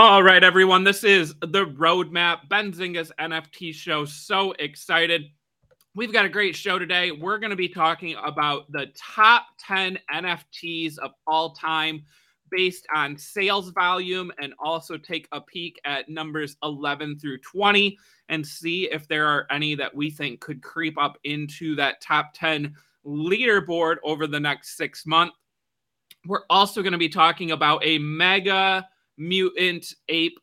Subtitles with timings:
[0.00, 0.84] All right, everyone.
[0.84, 2.48] This is the roadmap.
[2.48, 4.04] Benzinga's NFT show.
[4.04, 5.24] So excited.
[5.96, 7.10] We've got a great show today.
[7.10, 12.04] We're going to be talking about the top 10 NFTs of all time
[12.48, 18.46] based on sales volume and also take a peek at numbers 11 through 20 and
[18.46, 22.72] see if there are any that we think could creep up into that top 10
[23.04, 25.34] leaderboard over the next six months.
[26.24, 28.86] We're also going to be talking about a mega
[29.18, 30.38] mutant ape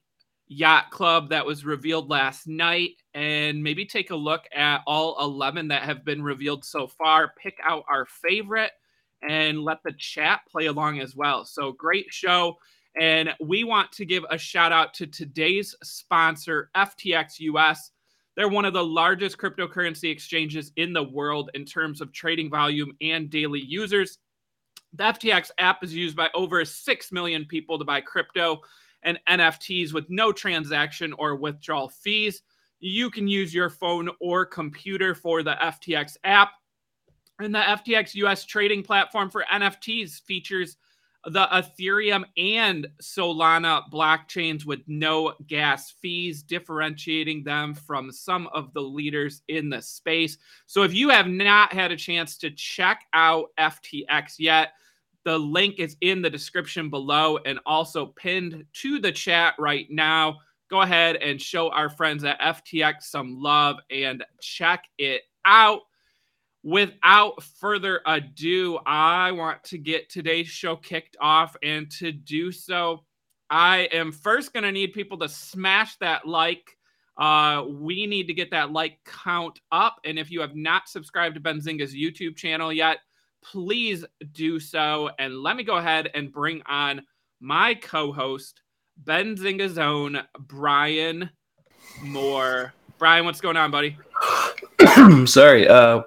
[0.48, 2.92] yacht club that was revealed last night.
[3.14, 7.34] And maybe take a look at all 11 that have been revealed so far.
[7.42, 8.72] Pick out our favorite
[9.28, 11.46] and let the chat play along as well.
[11.46, 12.58] So great show.
[13.00, 17.92] And we want to give a shout out to today's sponsor ftx us
[18.36, 22.92] they're one of the largest cryptocurrency exchanges in the world in terms of trading volume
[23.02, 24.18] and daily users
[24.98, 28.62] the FTX app is used by over 6 million people to buy crypto
[29.04, 32.42] and NFTs with no transaction or withdrawal fees.
[32.80, 36.52] You can use your phone or computer for the FTX app.
[37.40, 40.78] And the FTX US trading platform for NFTs features
[41.26, 48.82] the Ethereum and Solana blockchains with no gas fees, differentiating them from some of the
[48.82, 50.38] leaders in the space.
[50.68, 54.74] So if you have not had a chance to check out FTX yet,
[55.26, 60.38] the link is in the description below and also pinned to the chat right now.
[60.70, 65.82] Go ahead and show our friends at FTX some love and check it out.
[66.64, 71.56] Without further ado, I want to get today's show kicked off.
[71.62, 73.04] And to do so,
[73.50, 76.78] I am first going to need people to smash that like.
[77.18, 79.98] Uh, we need to get that like count up.
[80.04, 82.98] And if you have not subscribed to Benzinga's YouTube channel yet,
[83.52, 85.10] please do so.
[85.20, 87.02] And let me go ahead and bring on
[87.40, 88.62] my co host,
[89.04, 91.30] Benzinga's own Brian
[92.02, 92.74] Moir.
[92.98, 93.98] Brian, what's going on, buddy?
[95.26, 95.68] Sorry.
[95.68, 96.02] Uh,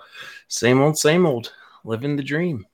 [0.49, 1.53] same old, same old.
[1.85, 2.67] Living the dream.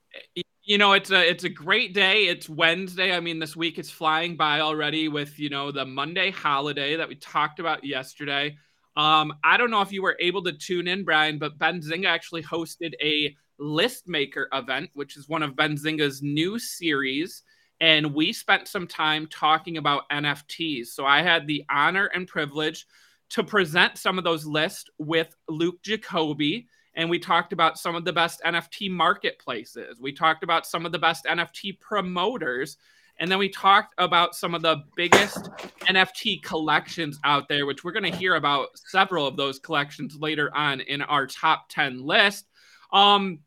[0.63, 2.23] You know, it's a it's a great day.
[2.23, 3.15] It's Wednesday.
[3.15, 7.07] I mean, this week is flying by already with you know the Monday holiday that
[7.07, 8.57] we talked about yesterday.
[8.97, 12.43] Um, I don't know if you were able to tune in, Brian, but Benzinga actually
[12.43, 17.43] hosted a List Maker event, which is one of Benzinga's new series.
[17.81, 20.87] And we spent some time talking about NFTs.
[20.87, 22.85] So I had the honor and privilege
[23.29, 26.67] to present some of those lists with Luke Jacobi.
[26.95, 29.99] And we talked about some of the best NFT marketplaces.
[29.99, 32.77] We talked about some of the best NFT promoters.
[33.19, 35.49] And then we talked about some of the biggest
[35.81, 40.55] NFT collections out there, which we're going to hear about several of those collections later
[40.55, 42.45] on in our top 10 list.
[42.91, 43.39] Um,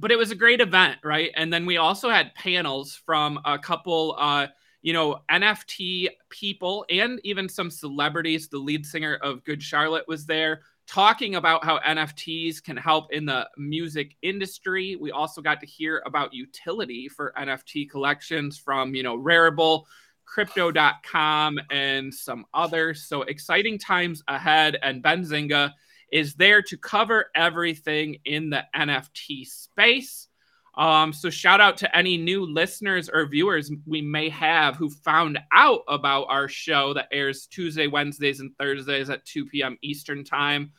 [0.00, 1.30] but it was a great event, right?
[1.36, 4.46] And then we also had panels from a couple, uh,
[4.82, 8.48] you know, NFT people and even some celebrities.
[8.48, 13.26] The lead singer of Good Charlotte was there talking about how NFTs can help in
[13.26, 14.96] the music industry.
[14.96, 19.84] We also got to hear about utility for NFT collections from, you know, Rarible,
[20.24, 23.04] crypto.com, and some others.
[23.04, 24.78] So exciting times ahead.
[24.82, 25.74] And Benzinga
[26.10, 30.28] is there to cover everything in the NFT space.
[30.76, 35.38] Um, so shout out to any new listeners or viewers we may have who found
[35.52, 39.78] out about our show that airs Tuesday, Wednesdays, and Thursdays at 2 p.m.
[39.82, 40.72] Eastern time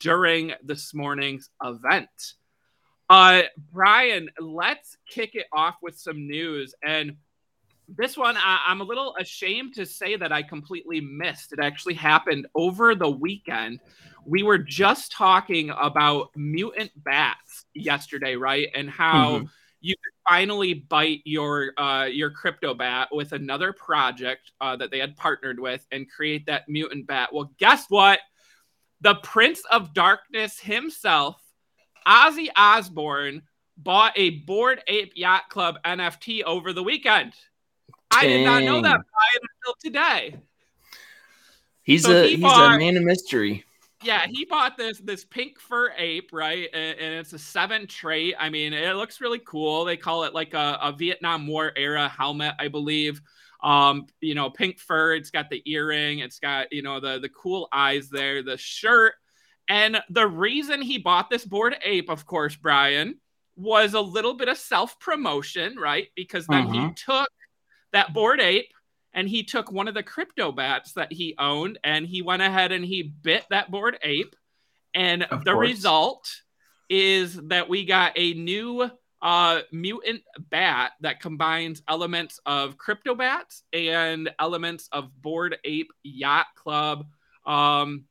[0.00, 2.08] during this morning's event.
[3.10, 6.74] Uh, Brian, let's kick it off with some news.
[6.84, 7.16] And
[7.88, 11.52] this one, I, am a little ashamed to say that I completely missed.
[11.52, 13.80] It actually happened over the weekend.
[14.28, 18.68] We were just talking about mutant bats yesterday, right?
[18.74, 19.46] And how mm-hmm.
[19.80, 24.98] you could finally bite your uh, your crypto bat with another project uh, that they
[24.98, 27.30] had partnered with and create that mutant bat.
[27.32, 28.20] Well, guess what?
[29.00, 31.40] The Prince of Darkness himself,
[32.06, 33.42] Ozzy Osbourne,
[33.76, 37.32] bought a Bored Ape Yacht Club NFT over the weekend.
[38.10, 40.34] I did not know that until today.
[41.82, 43.64] He's so a he he's bought, a man of mystery.
[44.02, 46.68] Yeah, he bought this this pink fur ape, right?
[46.72, 48.34] And, and, it's a seven trait.
[48.38, 49.84] I mean, it looks really cool.
[49.84, 53.20] They call it like a, a Vietnam War era helmet, I believe.
[53.60, 55.14] Um, you know, pink fur.
[55.14, 56.20] It's got the earring.
[56.20, 58.42] It's got you know the the cool eyes there.
[58.42, 59.14] The shirt.
[59.68, 63.18] And the reason he bought this bored ape, of course, Brian,
[63.56, 66.08] was a little bit of self promotion, right?
[66.14, 66.72] Because then uh-huh.
[66.72, 66.92] he mm-hmm.
[66.94, 67.28] took
[67.92, 68.72] that bored ape
[69.18, 72.70] and he took one of the crypto bats that he owned and he went ahead
[72.70, 74.36] and he bit that bored ape.
[74.94, 75.68] And of the course.
[75.68, 76.42] result
[76.88, 78.88] is that we got a new
[79.20, 86.46] uh, mutant bat that combines elements of crypto bats and elements of bored ape yacht
[86.54, 87.04] club.
[87.44, 88.04] Um,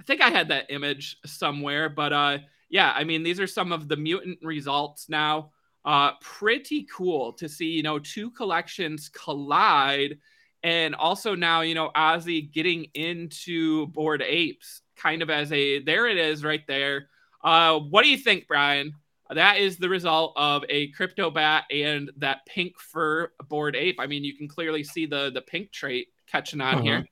[0.00, 2.38] i think i had that image somewhere but uh,
[2.70, 5.52] yeah i mean these are some of the mutant results now.
[5.84, 10.18] Uh, pretty cool to see you know two collections collide
[10.62, 16.06] and also now you know ozzy getting into Bored apes kind of as a there
[16.06, 17.08] it is right there
[17.44, 18.92] uh, what do you think brian
[19.30, 24.00] that is the result of a crypto bat and that pink fur bored ape.
[24.00, 26.82] I mean, you can clearly see the the pink trait catching on uh-huh.
[26.82, 27.04] here.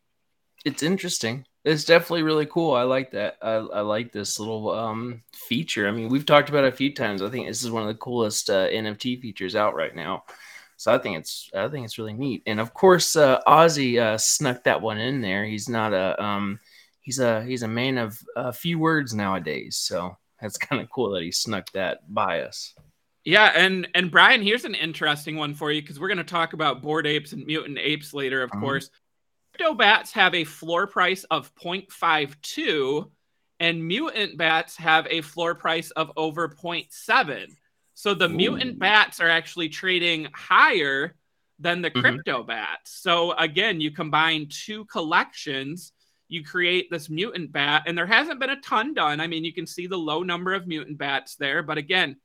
[0.64, 1.44] It's interesting.
[1.64, 2.74] It's definitely really cool.
[2.74, 3.36] I like that.
[3.42, 5.88] I, I like this little um, feature.
[5.88, 7.22] I mean, we've talked about it a few times.
[7.22, 10.24] I think this is one of the coolest uh, NFT features out right now.
[10.76, 12.42] So I think it's I think it's really neat.
[12.46, 15.44] And of course, uh, Ozzy uh, snuck that one in there.
[15.44, 16.60] He's not a um,
[17.00, 19.76] he's a he's a man of a few words nowadays.
[19.76, 22.74] So that's kind of cool that he snuck that by us.
[23.24, 26.52] Yeah, and and Brian, here's an interesting one for you because we're going to talk
[26.52, 28.60] about bored apes and mutant apes later, of mm-hmm.
[28.60, 28.90] course.
[29.52, 33.10] Crypto bats have a floor price of 0.52,
[33.58, 37.56] and mutant bats have a floor price of over 0.7.
[37.96, 38.28] So the Ooh.
[38.28, 41.16] mutant bats are actually trading higher
[41.58, 42.00] than the mm-hmm.
[42.00, 42.48] crypto mm-hmm.
[42.48, 42.92] bats.
[42.92, 45.92] So again, you combine two collections
[46.28, 49.20] you create this mutant bat, and there hasn't been a ton done.
[49.20, 52.16] I mean, you can see the low number of mutant bats there, but again,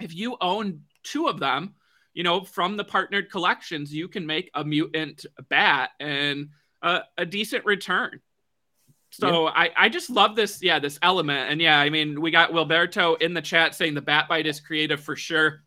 [0.00, 1.74] if you own two of them,
[2.14, 6.48] you know, from the partnered collections, you can make a mutant bat and
[6.82, 8.20] a, a decent return.
[9.10, 9.52] So yeah.
[9.54, 11.50] I, I just love this, yeah, this element.
[11.50, 14.60] And yeah, I mean, we got Wilberto in the chat saying the bat bite is
[14.60, 15.62] creative for sure.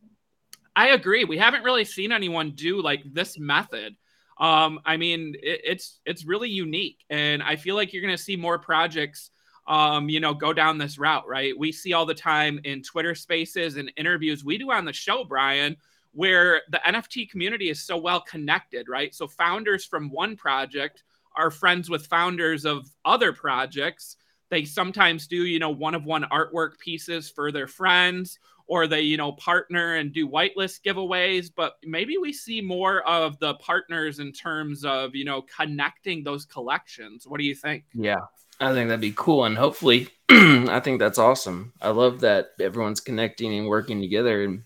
[0.75, 1.25] I agree.
[1.25, 3.95] We haven't really seen anyone do like this method.
[4.37, 8.21] Um, I mean, it, it's it's really unique, and I feel like you're going to
[8.21, 9.29] see more projects,
[9.67, 11.57] um, you know, go down this route, right?
[11.57, 15.25] We see all the time in Twitter Spaces and interviews we do on the show,
[15.25, 15.75] Brian,
[16.13, 19.13] where the NFT community is so well connected, right?
[19.13, 21.03] So founders from one project
[21.35, 24.17] are friends with founders of other projects.
[24.49, 29.01] They sometimes do, you know, one of one artwork pieces for their friends or they
[29.01, 31.51] you know partner and do whitelist giveaways.
[31.53, 36.45] But maybe we see more of the partners in terms of you know connecting those
[36.45, 37.27] collections.
[37.27, 37.85] What do you think?
[37.93, 38.19] Yeah
[38.61, 41.73] i think that'd be cool and hopefully i think that's awesome.
[41.81, 44.63] I love that everyone's connecting and working together and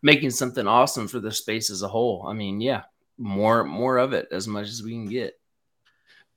[0.00, 2.24] making something awesome for the space as a whole.
[2.26, 2.84] I mean yeah
[3.18, 5.37] more more of it as much as we can get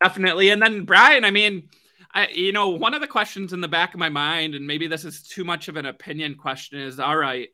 [0.02, 1.70] definitely and then brian i mean
[2.14, 4.88] I, you know, one of the questions in the back of my mind, and maybe
[4.88, 7.48] this is too much of an opinion question, is all right,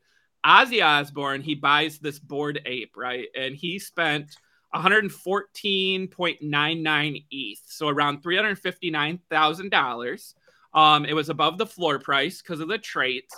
[0.44, 3.28] Ozzy Osbourne, he buys this bored ape, right?
[3.36, 4.34] And he spent
[4.74, 10.34] 114.99 ETH, so around $359,000.
[10.74, 13.34] Um, it was above the floor price because of the traits.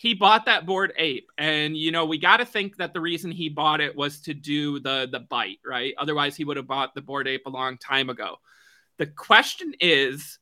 [0.00, 3.30] He bought that bored ape, and you know we got to think that the reason
[3.30, 5.92] he bought it was to do the the bite, right?
[5.98, 8.36] Otherwise, he would have bought the bored ape a long time ago.
[8.96, 10.38] The question is,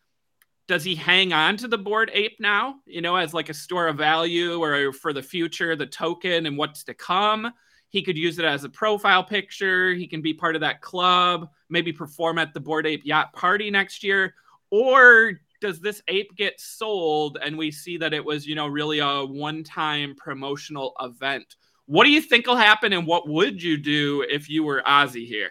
[0.69, 3.89] does he hang on to the bored ape now you know as like a store
[3.89, 7.53] of value or for the future the token and what's to come
[7.89, 11.49] he could use it as a profile picture he can be part of that club
[11.69, 14.35] maybe perform at the bored ape yacht party next year
[14.71, 18.99] or does this ape get sold and we see that it was you know really
[18.99, 21.57] a one-time promotional event
[21.87, 25.27] what do you think will happen and what would you do if you were ozzy
[25.27, 25.51] here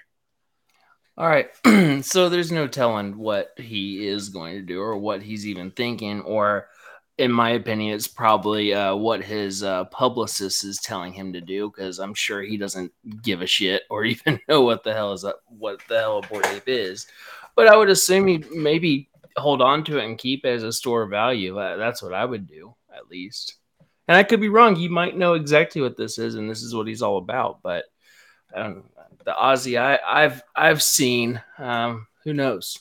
[1.18, 1.50] all right.
[2.06, 6.22] so there's no telling what he is going to do or what he's even thinking,
[6.22, 6.68] or
[7.18, 11.72] in my opinion, it's probably uh, what his uh, publicist is telling him to do
[11.72, 12.92] because I'm sure he doesn't
[13.24, 16.28] give a shit or even know what the hell is up, what the hell a
[16.28, 17.08] bored ape is.
[17.56, 20.72] But I would assume he maybe hold on to it and keep it as a
[20.72, 21.60] store of value.
[21.60, 23.56] Uh, that's what I would do, at least.
[24.08, 24.76] And I could be wrong.
[24.76, 27.62] He might know exactly what this is, and this is what he's all about.
[27.62, 27.86] But
[28.54, 28.86] um,
[29.26, 31.42] the Ozzy I, I've I've seen.
[31.58, 32.78] Um, who knows?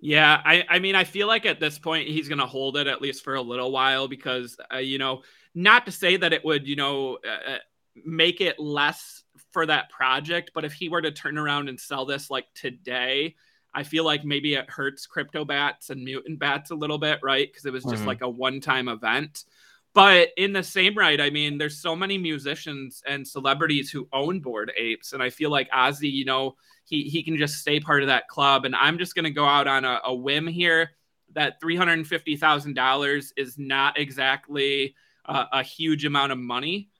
[0.00, 2.86] Yeah, I, I mean, I feel like at this point he's going to hold it
[2.86, 5.22] at least for a little while because, uh, you know,
[5.54, 7.58] not to say that it would, you know, uh, uh,
[8.04, 12.06] make it less for that project, but if he were to turn around and sell
[12.06, 13.36] this like today,
[13.72, 17.48] I feel like maybe it hurts crypto bats and mutant bats a little bit, right?
[17.50, 18.06] Because it was just mm-hmm.
[18.06, 19.44] like a one time event.
[19.92, 24.40] But in the same right, I mean, there's so many musicians and celebrities who own
[24.40, 28.02] Bored apes, and I feel like Ozzy, you know, he he can just stay part
[28.02, 28.64] of that club.
[28.64, 30.90] And I'm just gonna go out on a, a whim here
[31.34, 34.94] that three hundred and fifty thousand dollars is not exactly
[35.26, 36.90] uh, a huge amount of money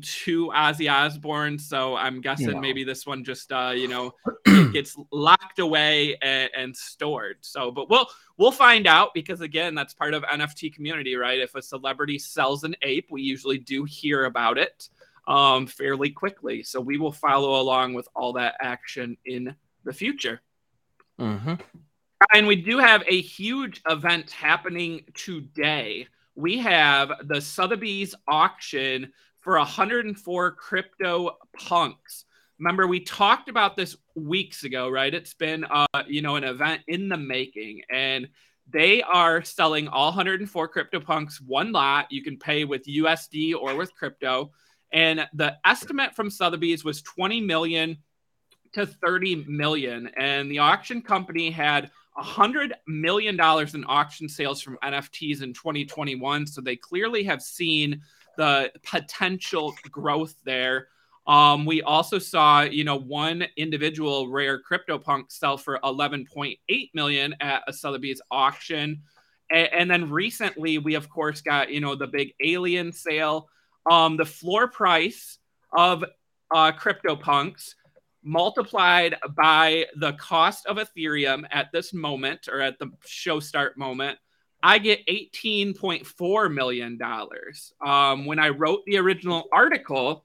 [0.00, 1.58] to Ozzy Osbourne.
[1.58, 4.12] So I'm guessing maybe this one just uh, you know
[4.72, 7.36] gets locked away and, and, stored.
[7.40, 11.40] So, but we'll we'll find out because again, that's part of NFT community, right?
[11.40, 14.88] If a celebrity sells an ape, we usually do hear about it
[15.26, 16.62] um, fairly quickly.
[16.62, 20.40] So we will follow along with all that action in the future.
[21.20, 21.54] Mm-hmm.
[22.34, 26.06] And we do have a huge event happening today.
[26.34, 32.24] We have the Sotheby's auction for 104 crypto punks.
[32.62, 35.12] Remember, we talked about this weeks ago, right?
[35.12, 38.28] It's been, uh, you know, an event in the making, and
[38.70, 42.06] they are selling all 104 crypto punks one lot.
[42.12, 44.52] You can pay with USD or with crypto,
[44.92, 47.98] and the estimate from Sotheby's was 20 million
[48.74, 55.42] to 30 million, and the auction company had $100 million in auction sales from NFTs
[55.42, 56.46] in 2021.
[56.46, 58.02] So they clearly have seen
[58.36, 60.86] the potential growth there.
[61.26, 66.56] Um, we also saw, you know, one individual rare CryptoPunk sell for 11.8
[66.94, 69.02] million at a Sotheby's auction.
[69.52, 73.48] A- and then recently, we of course got, you know, the big alien sale.
[73.90, 75.38] Um, the floor price
[75.76, 76.04] of
[76.54, 77.74] uh, CryptoPunks
[78.24, 84.18] multiplied by the cost of Ethereum at this moment or at the show start moment,
[84.62, 86.98] I get $18.4 million.
[87.84, 90.24] Um, when I wrote the original article,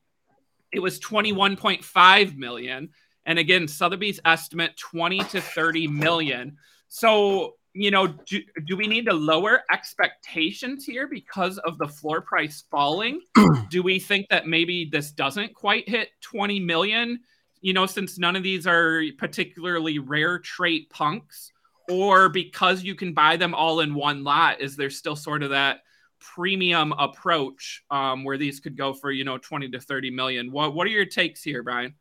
[0.71, 2.89] it was 21.5 million.
[3.25, 6.57] And again, Sotheby's estimate 20 to 30 million.
[6.87, 12.21] So, you know, do, do we need to lower expectations here because of the floor
[12.21, 13.21] price falling?
[13.69, 17.19] do we think that maybe this doesn't quite hit 20 million?
[17.61, 21.51] you know, since none of these are particularly rare trait punks,
[21.89, 25.51] or because you can buy them all in one lot, is there still sort of
[25.51, 25.81] that
[26.19, 30.51] premium approach um, where these could go for, you know, 20 to 30 million?
[30.51, 31.95] What, what are your takes here, Brian?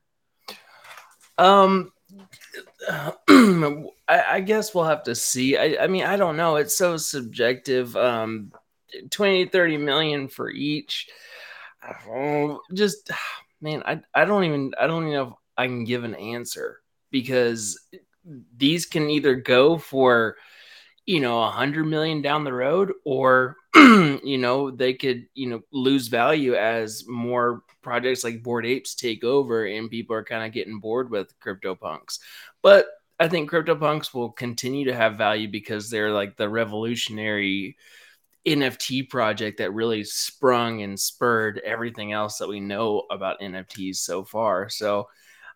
[1.38, 1.92] Um,
[2.88, 5.56] I, I, guess we'll have to see.
[5.56, 6.56] I, I mean, I don't know.
[6.56, 7.96] It's so subjective.
[7.96, 8.52] Um,
[9.10, 11.08] 20, 30 million for each.
[12.08, 13.10] Oh, just
[13.60, 16.80] man, I, I don't even I don't even know if I can give an answer
[17.10, 17.78] because
[18.56, 20.36] these can either go for
[21.06, 25.60] you know a hundred million down the road or you know they could you know
[25.72, 30.52] lose value as more projects like Bored apes take over and people are kind of
[30.52, 32.18] getting bored with CryptoPunks
[32.62, 32.86] but
[33.20, 37.76] i think CryptoPunks will continue to have value because they're like the revolutionary
[38.44, 44.24] nft project that really sprung and spurred everything else that we know about nfts so
[44.24, 45.06] far so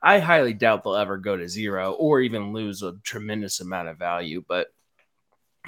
[0.02, 3.98] I highly doubt they'll ever go to zero or even lose a tremendous amount of
[3.98, 4.42] value.
[4.48, 4.68] But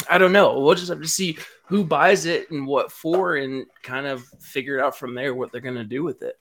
[0.08, 0.58] I don't know.
[0.60, 4.78] We'll just have to see who buys it and what for, and kind of figure
[4.78, 6.36] it out from there what they're going to do with it.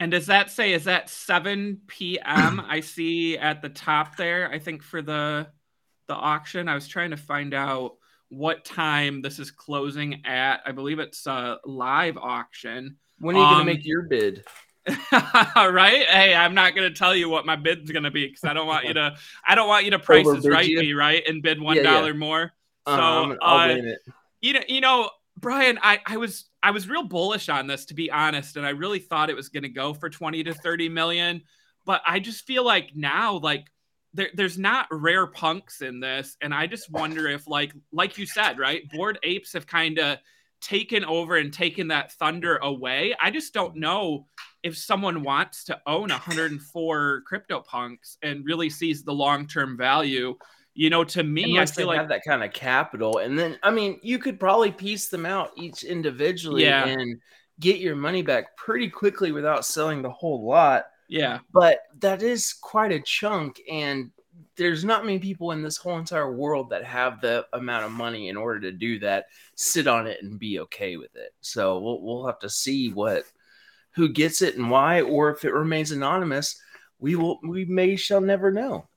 [0.00, 2.60] And does that say is that 7 p.m.
[2.66, 4.50] I see at the top there?
[4.50, 5.46] I think for the
[6.08, 7.94] the auction, I was trying to find out
[8.28, 10.60] what time this is closing at.
[10.66, 12.96] I believe it's a live auction.
[13.18, 14.44] When are you um, going to make your bid?
[15.12, 16.06] right?
[16.08, 18.52] Hey, I'm not going to tell you what my bid's going to be because I
[18.52, 19.14] don't want you to.
[19.46, 22.18] I don't want you to prices right me right and bid one dollar yeah, yeah.
[22.18, 22.52] more.
[22.86, 23.76] So I'll uh.
[24.40, 27.94] You know, you know, Brian, I I was I was real bullish on this to
[27.94, 30.88] be honest, and I really thought it was going to go for 20 to 30
[30.88, 31.42] million,
[31.84, 33.66] but I just feel like now like.
[34.14, 38.26] There, there's not rare punks in this, and I just wonder if, like, like you
[38.26, 38.82] said, right?
[38.92, 40.18] Bored apes have kind of
[40.60, 43.14] taken over and taken that thunder away.
[43.20, 44.26] I just don't know
[44.62, 50.36] if someone wants to own 104 CryptoPunks and really sees the long term value.
[50.74, 53.58] You know, to me, Unless I feel like have that kind of capital, and then
[53.62, 56.86] I mean, you could probably piece them out each individually yeah.
[56.86, 57.20] and
[57.60, 60.86] get your money back pretty quickly without selling the whole lot.
[61.08, 64.10] Yeah, but that is quite a chunk, and
[64.56, 68.28] there's not many people in this whole entire world that have the amount of money
[68.28, 71.34] in order to do that, sit on it and be okay with it.
[71.40, 73.24] So we'll we'll have to see what
[73.94, 76.60] who gets it and why, or if it remains anonymous,
[76.98, 78.88] we will we may shall never know.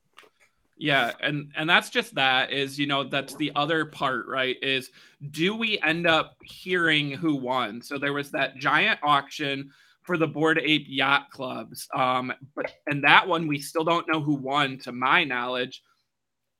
[0.78, 4.58] Yeah, and and that's just that is you know that's the other part, right?
[4.62, 4.90] Is
[5.32, 7.82] do we end up hearing who won?
[7.82, 9.72] So there was that giant auction
[10.04, 11.88] for the Bored Ape Yacht Clubs.
[11.96, 15.82] Um, but and that one we still don't know who won, to my knowledge.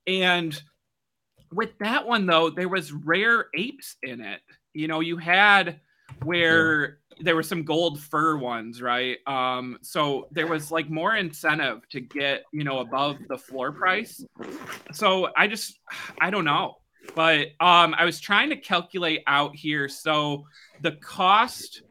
[0.06, 0.60] And
[1.52, 4.40] with that one though, there was rare apes in it.
[4.72, 5.80] You know, you had
[6.22, 7.16] where yeah.
[7.20, 9.18] there were some gold fur ones, right?
[9.26, 14.24] Um, so there was like more incentive to get, you know, above the floor price.
[14.92, 15.78] So I just
[16.20, 16.76] I don't know.
[17.14, 19.88] But um I was trying to calculate out here.
[19.88, 20.46] So
[20.82, 21.82] the cost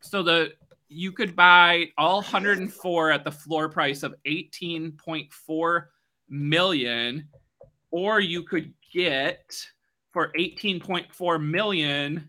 [0.00, 0.52] so the
[0.88, 5.84] you could buy all 104 at the floor price of 18.4
[6.28, 7.28] million,
[7.90, 9.66] or you could get
[10.12, 12.28] for 18.4 million.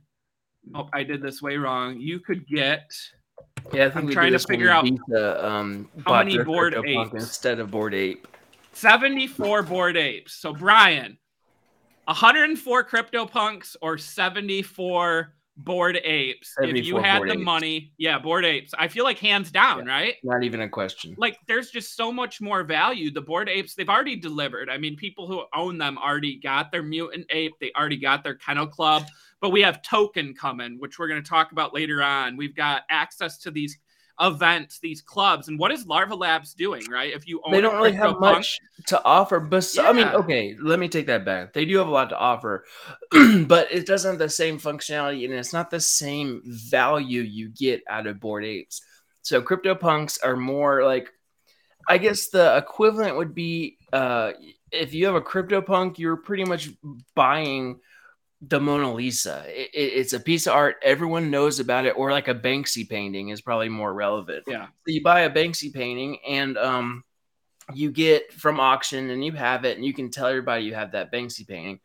[0.75, 2.00] Oh, I did this way wrong.
[2.00, 2.91] You could get.
[3.74, 7.72] Yeah, I am trying to figure out Visa, um, how many bored apes instead of
[7.72, 8.27] bored ape.
[8.74, 10.34] 74 bored apes.
[10.36, 11.17] So Brian,
[12.05, 16.53] 104 crypto punks or 74 bored apes.
[16.60, 17.41] If you had the apes.
[17.41, 18.74] money, yeah, bored apes.
[18.77, 20.15] I feel like hands down, yeah, right?
[20.24, 21.15] Not even a question.
[21.17, 23.12] Like there's just so much more value.
[23.12, 24.70] The bored apes, they've already delivered.
[24.70, 28.36] I mean, people who own them already got their mutant ape, they already got their
[28.36, 29.05] kennel club,
[29.44, 32.38] but we have token coming, which we're going to talk about later on.
[32.38, 33.78] We've got access to these
[34.22, 37.14] events, these clubs, and what is Larva Labs doing, right?
[37.14, 39.90] If you they don't really have much to offer, but yeah.
[39.90, 41.52] I mean, okay, let me take that back.
[41.52, 42.64] They do have a lot to offer,
[43.12, 47.84] but it doesn't have the same functionality, and it's not the same value you get
[47.90, 48.82] out of bored Apes.
[49.24, 51.10] So CryptoPunks are more like,
[51.90, 54.32] I guess the equivalent would be uh,
[54.72, 56.70] if you have a CryptoPunk, you're pretty much
[57.14, 57.82] buying
[58.48, 59.44] the Mona Lisa.
[59.48, 60.78] It, it's a piece of art.
[60.84, 64.44] Everyone knows about it, or like a Banksy painting is probably more relevant.
[64.48, 64.66] Yeah.
[64.66, 67.04] So you buy a Banksy painting and um,
[67.74, 70.92] you get from auction and you have it and you can tell everybody you have
[70.92, 71.80] that Banksy painting.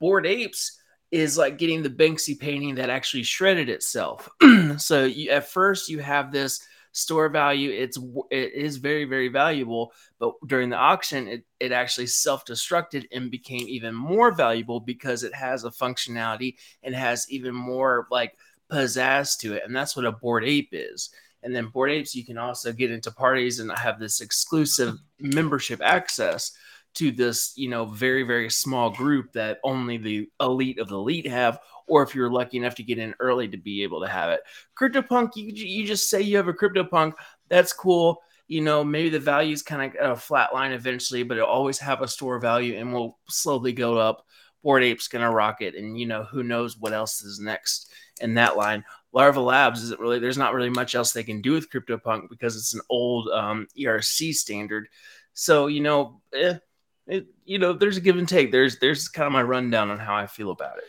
[0.00, 4.28] Bored Apes is like getting the Banksy painting that actually shredded itself.
[4.78, 6.60] so you, at first you have this
[6.92, 7.98] store value it's
[8.30, 13.66] it is very very valuable but during the auction it, it actually self-destructed and became
[13.68, 18.34] even more valuable because it has a functionality and has even more like
[18.70, 21.10] pizzazz to it and that's what a bored ape is.
[21.42, 25.80] And then bored apes you can also get into parties and have this exclusive membership
[25.82, 26.52] access
[26.94, 31.28] to this you know very very small group that only the elite of the elite
[31.28, 34.30] have or if you're lucky enough to get in early to be able to have
[34.30, 34.40] it.
[34.78, 37.14] CryptoPunk, you, you just say you have a CryptoPunk,
[37.48, 38.22] that's cool.
[38.46, 41.78] You know, maybe the value is kind of a flat line eventually, but it'll always
[41.78, 44.24] have a store value and will slowly go up.
[44.62, 47.90] Bored Ape's gonna rocket, and you know who knows what else is next
[48.20, 48.84] in that line.
[49.12, 52.56] Larva Labs isn't really there's not really much else they can do with CryptoPunk because
[52.56, 54.88] it's an old um, ERC standard.
[55.32, 56.58] So you know, eh,
[57.06, 58.52] it, you know, there's a give and take.
[58.52, 60.84] There's there's kind of my rundown on how I feel about it.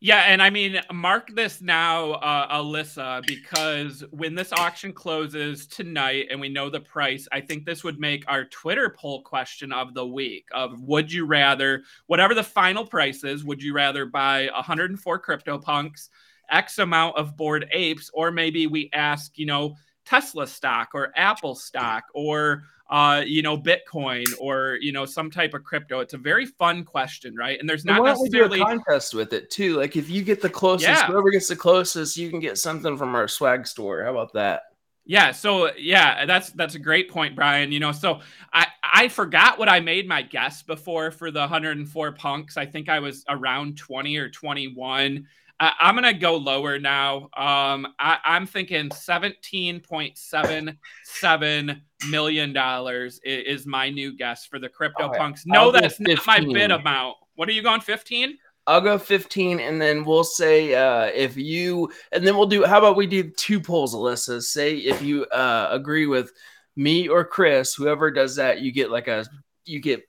[0.00, 6.26] Yeah, and I mean, mark this now, uh, Alyssa, because when this auction closes tonight
[6.30, 9.94] and we know the price, I think this would make our Twitter poll question of
[9.94, 14.50] the week of would you rather, whatever the final price is, would you rather buy
[14.54, 16.10] 104 CryptoPunks,
[16.50, 21.54] X amount of bored apes, or maybe we ask, you know, Tesla stock or Apple
[21.54, 26.00] stock or uh, you know, Bitcoin or you know some type of crypto.
[26.00, 27.58] It's a very fun question, right?
[27.58, 29.76] And there's not and necessarily a contest with it too.
[29.76, 31.06] Like if you get the closest, yeah.
[31.06, 34.04] whoever gets the closest, you can get something from our swag store.
[34.04, 34.62] How about that?
[35.04, 37.72] Yeah, so yeah, that's that's a great point, Brian.
[37.72, 38.20] You know, so
[38.52, 42.56] I I forgot what I made my guess before for the 104 punks.
[42.56, 45.26] I think I was around 20 or 21.
[45.58, 47.30] I, am gonna go lower now.
[47.36, 55.08] Um, I, am thinking 17.77 million dollars is, is, my new guess for the crypto
[55.08, 55.18] right.
[55.18, 55.46] punks.
[55.46, 57.16] No, that's not my bid amount.
[57.36, 57.80] What are you going?
[57.80, 58.36] 15?
[58.68, 62.78] I'll go 15 and then we'll say uh, if you and then we'll do how
[62.78, 64.42] about we do two polls, Alyssa?
[64.42, 66.32] Say if you uh, agree with
[66.74, 69.24] me or Chris, whoever does that, you get like a
[69.64, 70.02] you get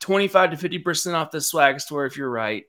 [0.00, 2.64] 25 to 50% off the swag store if you're right.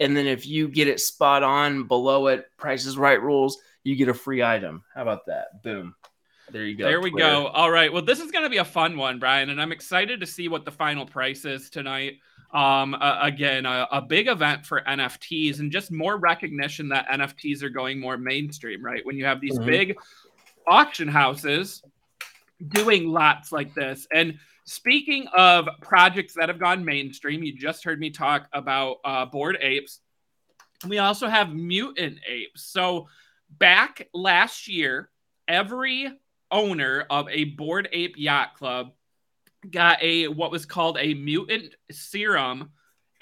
[0.00, 4.08] And then if you get it spot on below it, prices right rules, you get
[4.08, 4.84] a free item.
[4.94, 5.62] How about that?
[5.62, 5.94] Boom.
[6.50, 6.84] There you go.
[6.84, 7.26] There we Twitter.
[7.26, 7.46] go.
[7.48, 7.92] All right.
[7.92, 10.48] Well, this is going to be a fun one, Brian, and I'm excited to see
[10.48, 12.14] what the final price is tonight.
[12.54, 17.62] Um, uh, again, a, a, big event for NFTs and just more recognition that NFTs
[17.62, 19.04] are going more mainstream, right?
[19.04, 19.66] When you have these mm-hmm.
[19.66, 19.98] big
[20.66, 21.82] auction houses
[22.66, 24.06] doing lots like this.
[24.12, 29.24] And Speaking of projects that have gone mainstream, you just heard me talk about uh,
[29.24, 30.00] Bored Apes.
[30.86, 32.64] We also have Mutant Apes.
[32.64, 33.08] So
[33.48, 35.08] back last year,
[35.48, 36.12] every
[36.50, 38.92] owner of a Bored Ape Yacht Club
[39.70, 42.70] got a what was called a mutant serum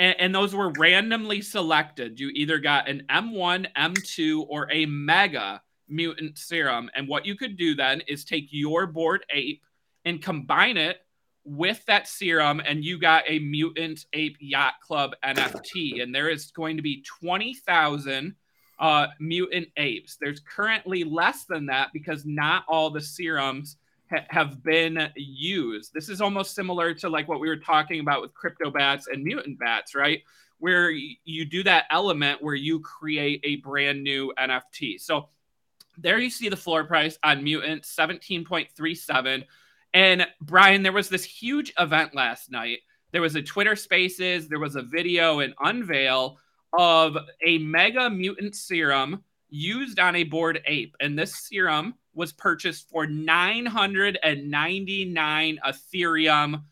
[0.00, 5.62] and, and, those were randomly selected you either got an m1 m2 or a mega
[5.88, 9.62] mutant serum and what you could do then is take your Bored ape
[10.04, 11.05] and combine it
[11.46, 16.50] with that serum and you got a mutant ape yacht club nft and there is
[16.50, 18.34] going to be 20000
[18.78, 20.18] uh, mutant apes.
[20.20, 23.78] There's currently less than that because not all the serums
[24.10, 25.94] ha- have been used.
[25.94, 29.22] This is almost similar to like what we were talking about with crypto bats and
[29.22, 30.22] mutant bats right?
[30.58, 35.28] Where y- you do that element where you create a brand new nft so
[35.98, 39.44] there you see the floor price on Mutant 17.37.
[39.96, 42.80] And Brian, there was this huge event last night.
[43.12, 46.36] There was a Twitter Spaces, there was a video and unveil
[46.78, 50.94] of a mega mutant serum used on a bored ape.
[51.00, 56.62] And this serum was purchased for 999 Ethereum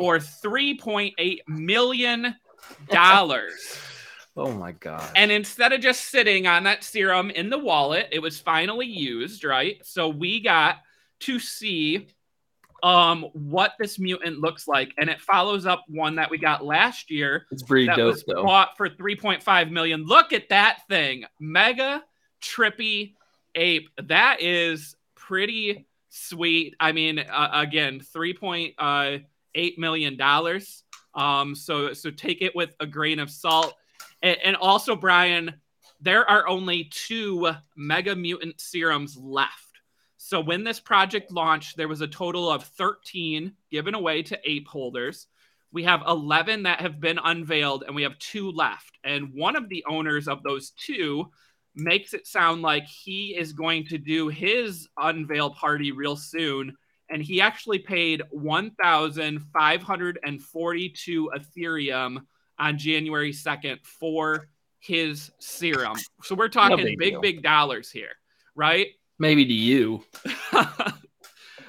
[0.00, 2.34] or 3.8 million
[2.88, 3.78] dollars.
[4.36, 5.08] oh my god.
[5.14, 9.44] And instead of just sitting on that serum in the wallet, it was finally used,
[9.44, 9.76] right?
[9.86, 10.78] So we got
[11.20, 12.08] to see
[12.82, 14.92] um what this mutant looks like.
[14.98, 18.24] And it follows up one that we got last year it's pretty that dope was
[18.26, 18.42] though.
[18.42, 20.04] bought for 3.5 million.
[20.04, 21.24] Look at that thing.
[21.38, 22.02] Mega
[22.42, 23.14] trippy
[23.54, 23.88] ape.
[24.02, 26.74] That is pretty sweet.
[26.80, 30.82] I mean uh, again 3.8 million dollars.
[31.14, 33.74] Um so so take it with a grain of salt.
[34.22, 35.54] And, and also brian
[36.00, 39.71] there are only two mega mutant serums left
[40.32, 44.66] so when this project launched, there was a total of 13 given away to ape
[44.66, 45.26] holders.
[45.72, 48.96] We have 11 that have been unveiled, and we have two left.
[49.04, 51.26] And one of the owners of those two
[51.74, 56.74] makes it sound like he is going to do his unveil party real soon.
[57.10, 62.22] And he actually paid 1,542 Ethereum
[62.58, 65.98] on January 2nd for his serum.
[66.22, 68.12] So we're talking big big, big dollars here,
[68.54, 68.86] right?
[69.22, 70.02] Maybe to you.
[70.52, 70.82] I,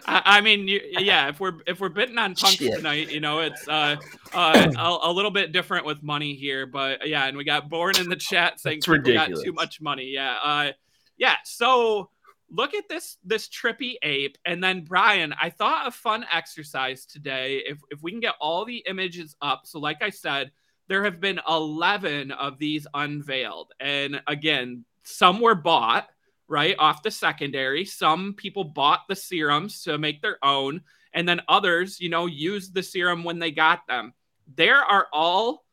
[0.07, 1.29] I mean, you, yeah.
[1.29, 2.77] If we're if we're bidding on punks Shit.
[2.77, 3.97] tonight, you know, it's uh,
[4.33, 7.27] uh a, a little bit different with money here, but yeah.
[7.27, 10.05] And we got born in the chat saying people got too much money.
[10.05, 10.71] Yeah, uh,
[11.17, 11.35] yeah.
[11.45, 12.09] So
[12.49, 15.35] look at this this trippy ape, and then Brian.
[15.39, 17.61] I thought a fun exercise today.
[17.67, 20.51] If if we can get all the images up, so like I said,
[20.87, 26.09] there have been eleven of these unveiled, and again, some were bought
[26.53, 27.83] right off the secondary.
[27.83, 32.75] Some people bought the serums to make their own, and then others, you know, used
[32.75, 34.13] the serum when they got them.
[34.55, 35.65] There are all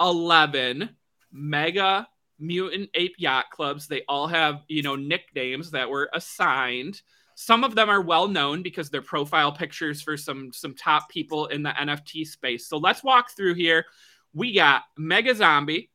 [0.00, 0.90] 11
[1.32, 2.06] mega
[2.38, 3.88] mutant ape yacht clubs.
[3.88, 7.02] They all have, you know, nicknames that were assigned.
[7.34, 11.46] Some of them are well known because they're profile pictures for some some top people
[11.46, 12.68] in the NFT space.
[12.68, 13.86] So let's walk through here.
[14.32, 15.90] We got Mega Zombie,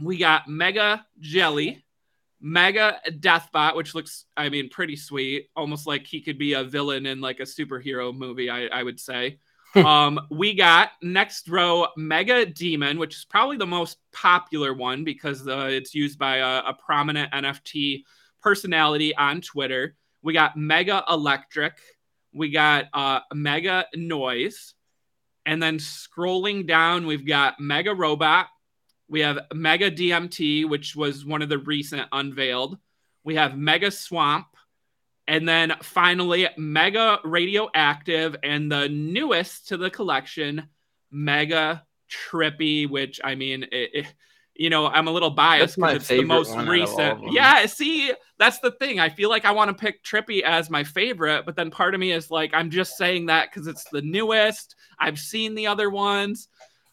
[0.00, 1.84] we got Mega Jelly,
[2.46, 7.04] Mega Deathbot, which looks, I mean, pretty sweet, almost like he could be a villain
[7.04, 8.48] in like a superhero movie.
[8.48, 9.40] I, I would say.
[9.74, 15.48] um, we got next row Mega Demon, which is probably the most popular one because
[15.48, 18.04] uh, it's used by a, a prominent NFT
[18.40, 19.96] personality on Twitter.
[20.22, 21.74] We got Mega Electric.
[22.32, 24.74] We got uh, Mega Noise.
[25.44, 28.46] And then scrolling down, we've got Mega Robot.
[29.08, 32.78] We have Mega DMT, which was one of the recent unveiled.
[33.24, 34.46] We have Mega Swamp.
[35.28, 38.36] And then finally, Mega Radioactive.
[38.42, 40.68] And the newest to the collection,
[41.10, 44.14] Mega Trippy, which I mean, it, it-
[44.58, 47.32] you know, I'm a little biased because it's the most one out of all recent.
[47.34, 48.98] Yeah, see, that's the thing.
[48.98, 52.00] I feel like I want to pick Trippy as my favorite, but then part of
[52.00, 54.74] me is like, I'm just saying that because it's the newest.
[54.98, 56.48] I've seen the other ones.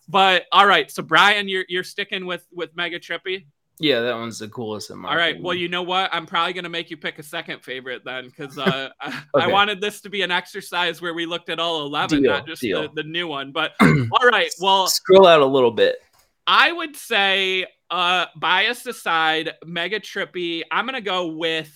[0.07, 3.45] But all right, so Brian, you're you're sticking with with Mega Trippy.
[3.79, 5.29] Yeah, that one's the coolest in my All right.
[5.29, 5.43] opinion.
[5.43, 6.13] Well, you know what?
[6.13, 9.81] I'm probably gonna make you pick a second favorite then, because uh, I, I wanted
[9.81, 12.89] this to be an exercise where we looked at all eleven, Deal, not just the,
[12.93, 13.51] the new one.
[13.51, 14.51] But all right.
[14.59, 15.97] Well, scroll out a little bit.
[16.45, 20.61] I would say, uh, bias aside, Mega Trippy.
[20.71, 21.71] I'm gonna go with.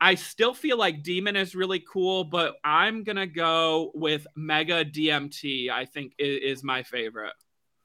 [0.00, 5.70] I still feel like Demon is really cool, but I'm gonna go with Mega DMT.
[5.70, 7.32] I think is, is my favorite.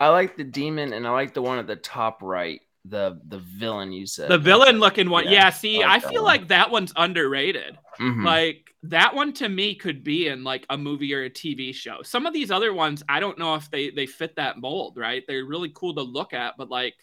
[0.03, 3.39] I like the demon and I like the one at the top right, the the
[3.39, 4.29] villain you said.
[4.29, 5.25] The villain looking one.
[5.25, 5.49] Yeah, Yeah.
[5.49, 6.31] see, I I, like that feel one.
[6.31, 7.77] like that one's underrated.
[7.99, 8.23] Mhm.
[8.25, 12.01] Like that one to me could be in like a movie or a TV show.
[12.03, 15.23] Some of these other ones, I don't know if they they fit that mold, right?
[15.27, 16.95] They're really cool to look at, but like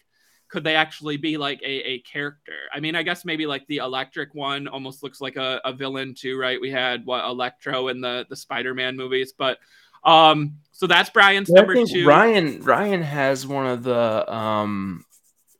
[0.49, 2.51] could they actually be like a, a character?
[2.73, 6.13] I mean, I guess maybe like the electric one almost looks like a, a villain
[6.13, 6.59] too, right?
[6.59, 9.59] We had what Electro in the the Spider-Man movies, but
[10.03, 12.07] um so that's Brian's Yeah, I number think two.
[12.07, 15.05] Ryan Ryan has one of the um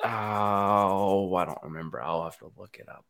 [0.04, 2.02] oh I don't remember.
[2.02, 3.06] I'll have to look it up.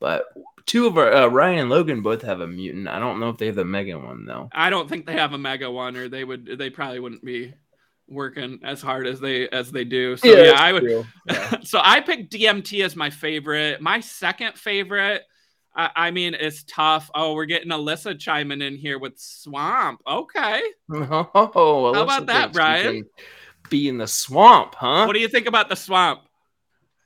[0.00, 0.24] But
[0.66, 2.88] two of our uh, Ryan and Logan both have a mutant.
[2.88, 4.48] I don't know if they have the mega one though.
[4.52, 7.54] I don't think they have a mega one, or they would they probably wouldn't be
[8.08, 10.16] working as hard as they as they do.
[10.16, 11.06] So yeah, that's I would.
[11.28, 11.60] Yeah.
[11.62, 13.80] so I picked DMT as my favorite.
[13.80, 15.22] My second favorite,
[15.74, 17.10] I, I mean, it's tough.
[17.14, 20.00] Oh, we're getting Alyssa chiming in here with Swamp.
[20.06, 20.60] Okay.
[20.92, 23.04] Oh, How about that, Brian?
[23.70, 25.04] Be in the swamp, huh?
[25.06, 26.20] What do you think about the Swamp?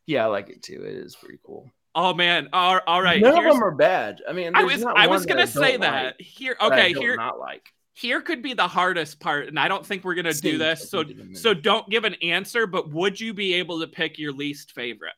[0.07, 0.83] yeah, I like it too.
[0.85, 1.71] It is pretty cool.
[1.95, 2.49] Oh man!
[2.53, 3.21] All, all right.
[3.23, 4.21] None Here's- of them are bad.
[4.29, 6.57] I mean, I was I was gonna I say that like, here.
[6.59, 7.73] that I Okay, don't here not like.
[7.95, 10.91] here could be the hardest part, and I don't think we're gonna do this.
[10.91, 11.35] So thing to me.
[11.35, 12.67] so don't give an answer.
[12.67, 15.15] But would you be able to pick your least favorite?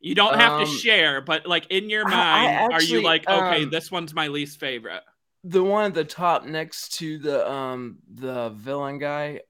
[0.00, 3.28] You don't have to Um, share, but like in your mind, I are you like,
[3.28, 5.02] okay, um, this one's my least favorite?
[5.44, 9.40] the one at the top next to the um the villain guy.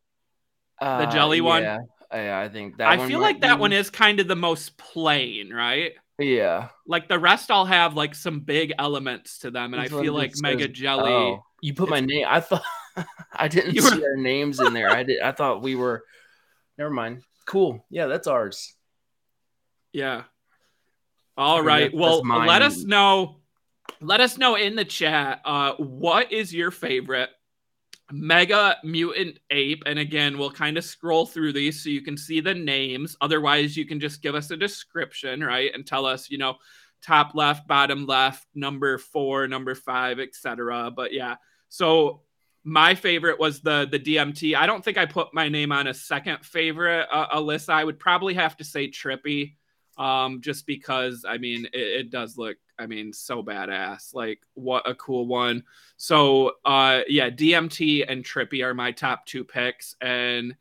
[0.80, 1.62] Uh, the jelly one?
[1.62, 1.78] Yeah,
[2.12, 2.88] yeah, I think that.
[2.88, 5.92] I feel like that be- one is kind of the most plain, right?
[6.20, 10.02] Yeah, Like the rest all have like some big elements to them, and This I
[10.02, 11.12] feel like just Mega Jelly.
[11.12, 12.26] Oh, you put my name.
[12.28, 12.64] I thought
[13.34, 14.90] I didn't You were- see our names in there.
[14.90, 15.20] I did.
[15.20, 16.04] I thought we were.
[16.76, 17.22] Never mind.
[17.46, 17.84] Cool.
[17.90, 18.74] Yeah, that's ours.
[19.92, 20.24] Yeah.
[21.38, 23.36] All mean, well, let us know.
[24.00, 25.40] Let us know in the chat.
[25.44, 27.30] Uh, what is your favorite
[28.10, 29.84] Mega Mutant Ape?
[29.86, 33.16] And again, we'll kind of scroll through these so you can see the names.
[33.20, 36.56] Otherwise, you can just give us a description, right, and tell us, you know,
[37.02, 40.90] top left, bottom left, number four, number five, etc.
[40.90, 41.36] But yeah,
[41.68, 42.22] so
[42.64, 44.56] my favorite was the the DMT.
[44.56, 47.70] I don't think I put my name on a second favorite, uh, Alyssa.
[47.70, 49.54] I would probably have to say Trippy
[49.98, 54.88] um just because i mean it, it does look i mean so badass like what
[54.88, 55.62] a cool one.
[55.96, 60.54] So uh yeah dmt and trippy are my top two picks and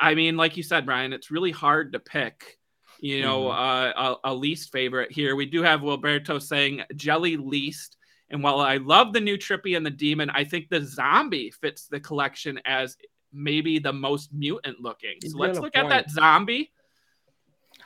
[0.00, 2.58] i mean like you said brian it's really hard to pick
[2.98, 3.54] you know Mhm.
[3.54, 5.36] uh, a, a least favorite here.
[5.36, 7.96] We do have wilberto saying jelly least
[8.30, 11.86] and while i love the new trippy and the demon i think the zombie fits
[11.86, 12.96] the collection as
[13.32, 15.14] maybe the most mutant looking.
[15.26, 16.72] So let's look at that zombie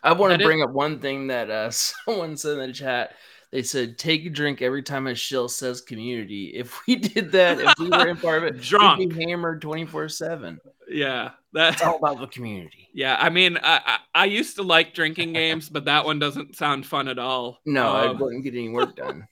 [0.02, 3.14] I want to bring up one thing that uh, someone said in the chat.
[3.52, 7.58] They said, "Take a drink every time a shill says community." If we did that,
[7.60, 8.98] if we were in part of it, Drunk.
[9.00, 10.60] we'd be hammered twenty four seven.
[10.88, 12.76] Yeah, that's It's all about the community.
[12.92, 16.56] Yeah, I mean, I, I I used to like drinking games, but that one doesn't
[16.56, 17.60] sound fun at all.
[17.64, 19.26] No, I Um, wouldn't get any work done.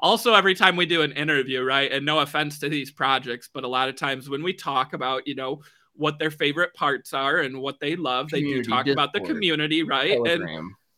[0.00, 1.90] also, every time we do an interview, right?
[1.92, 5.26] And no offense to these projects, but a lot of times when we talk about,
[5.28, 5.62] you know,
[5.96, 9.20] what their favorite parts are and what they love, they do Community talk about the
[9.20, 10.18] community, right?
[10.26, 10.44] And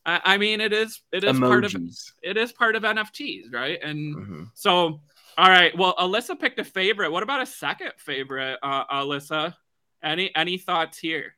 [0.07, 1.75] I, I mean, it is it is part of
[2.23, 3.79] it is part of NFTs, right?
[3.83, 4.51] And Mhm.
[4.55, 5.01] So,
[5.37, 5.77] all right.
[5.77, 7.11] Well, Alyssa picked a favorite.
[7.13, 9.55] What about a second favorite, uh, Alyssa?
[10.03, 11.35] Any any thoughts here?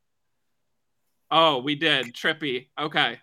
[1.30, 2.68] Oh, we did Trippy.
[2.78, 3.20] Okay.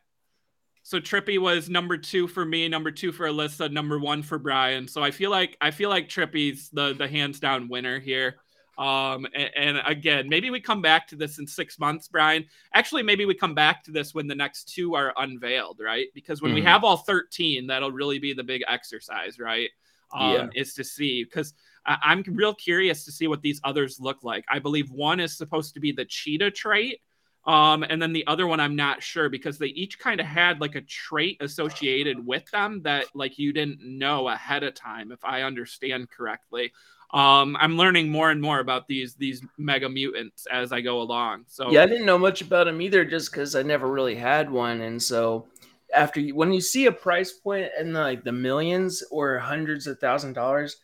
[0.84, 4.88] So Trippy was number two for me, number two for Alyssa, number one for Brian.
[4.88, 8.38] So I feel like I feel like Trippy's the the hands down winner here.
[8.78, 12.46] Um, and, and again, maybe we come back to this in six months, Brian.
[12.74, 16.08] Actually, maybe we come back to this when the next two are unveiled, right?
[16.13, 16.66] Because when we Mhm.
[16.66, 19.70] have all 13, that'll really be the big exercise, right?
[20.13, 20.48] Um, Yeah.
[20.54, 21.54] is to see because
[21.86, 24.44] I'm real curious to see what these others look like.
[24.50, 27.02] I believe one is supposed to be the cheetah trait.
[27.46, 30.60] Um, and then the other one, I'm not sure because they each kind of had
[30.60, 35.24] like a trait associated with them that like you didn't know ahead of time, if
[35.24, 36.74] I understand correctly.
[37.12, 41.46] Um, I'm learning more and more about these these mega mutants as I go along.
[41.48, 44.52] So Yeah, I didn't know much about them either, just because I never really had
[44.52, 45.48] one, and so
[45.93, 49.88] after you, when you see a price point in the, like the millions or hundreds
[49.88, 50.78] of thousand dollars,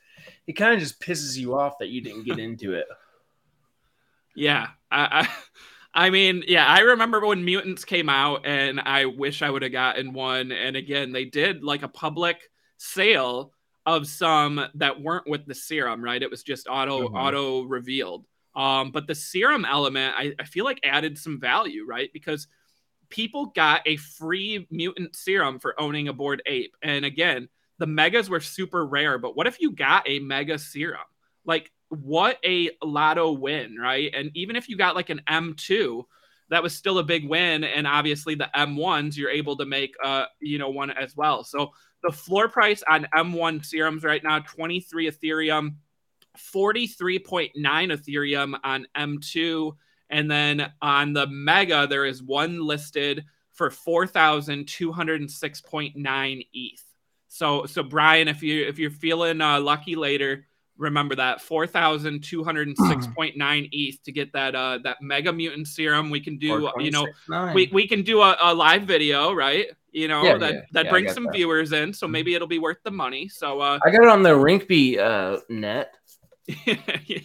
[0.48, 2.86] it kind of just pisses you off that you didn't get into it.
[4.36, 5.30] Yeah, I, I,
[6.06, 9.72] I mean, yeah, I remember when mutants came out, and I wish I would have
[9.72, 10.52] gotten one.
[10.52, 12.38] And again, they did like a public
[12.78, 13.53] sale
[13.86, 16.22] of some that weren't with the serum, right?
[16.22, 17.16] It was just auto Mhm.
[17.16, 18.26] auto revealed.
[18.56, 22.10] Um, but the serum element, I, I feel like added some value, right?
[22.14, 22.48] Because
[23.10, 26.76] people got a free mutant serum for owning a bored ape.
[26.82, 31.02] And again, the megas were super rare, but what if you got a mega serum?
[31.46, 34.12] Like, what a lotto win, right?
[34.16, 36.08] And even if you got like an M2,
[36.50, 37.64] that was still a big win.
[37.64, 41.44] And obviously, the M1s, you're able to make, uh, you know, one as well.
[41.44, 41.72] So
[42.04, 45.78] the floor price on M1 serums right now, 23 Ethereum,
[46.38, 49.76] 43.9 Ethereum on M2.
[50.10, 56.84] And then on the Mega, there is one listed for 4,206.9 ETH.
[57.30, 60.46] So, so Brian, if you if you're feeling uh, lucky later,
[60.78, 66.12] remember that 4,206.9 ETH to get that uh that Mega Mutant Serum.
[66.12, 67.08] We can do you know
[67.54, 69.66] we, we can do a, a live video, right?
[69.94, 71.34] You know Yeah, that yeah, that yeah, brings some that.
[71.34, 72.12] viewers in, so Mhm.
[72.12, 73.30] maybe it'll be worth the money.
[73.30, 75.96] So uh, I got it on the Rinkeby uh, net.
[76.66, 77.20] yeah.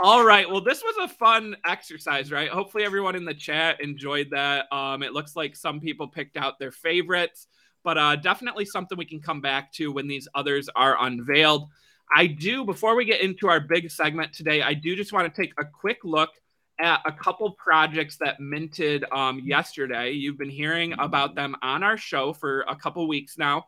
[0.00, 0.48] All right.
[0.50, 2.48] Well, this was a fun exercise, right?
[2.48, 4.70] Hopefully, everyone in the chat enjoyed that.
[4.72, 7.46] Um, it looks like some people picked out their favorites,
[7.84, 11.68] but uh, definitely something we can come back to when these others are unveiled.
[12.14, 15.40] I do, before we get into our big segment today, I do just want to
[15.42, 16.30] take a quick look
[16.80, 20.12] at a couple projects that minted um, yesterday.
[20.12, 23.66] You've been hearing about them on our show for a couple weeks now.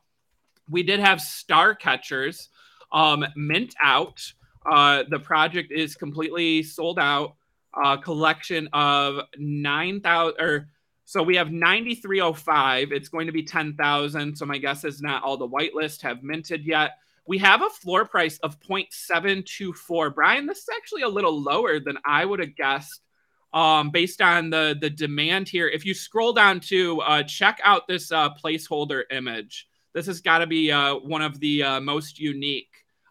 [0.69, 2.49] We did have Star Catchers
[2.93, 4.21] um, mint out.
[4.65, 7.37] Uh, the project is completely sold out.
[7.83, 10.69] A collection of 9,000 or
[11.05, 12.93] so we have 9305.
[12.93, 14.37] It's going to be 10,000.
[14.37, 16.93] So my guess is not all the whitelist have minted yet.
[17.27, 20.15] We have a floor price of 0.724.
[20.15, 23.01] Brian, this is actually a little lower than I would have guessed
[23.53, 25.69] um, based on the, the demand here.
[25.69, 30.39] If you scroll down to uh, check out this uh, placeholder image, this has got
[30.39, 32.69] to be uh, one of the uh, most unique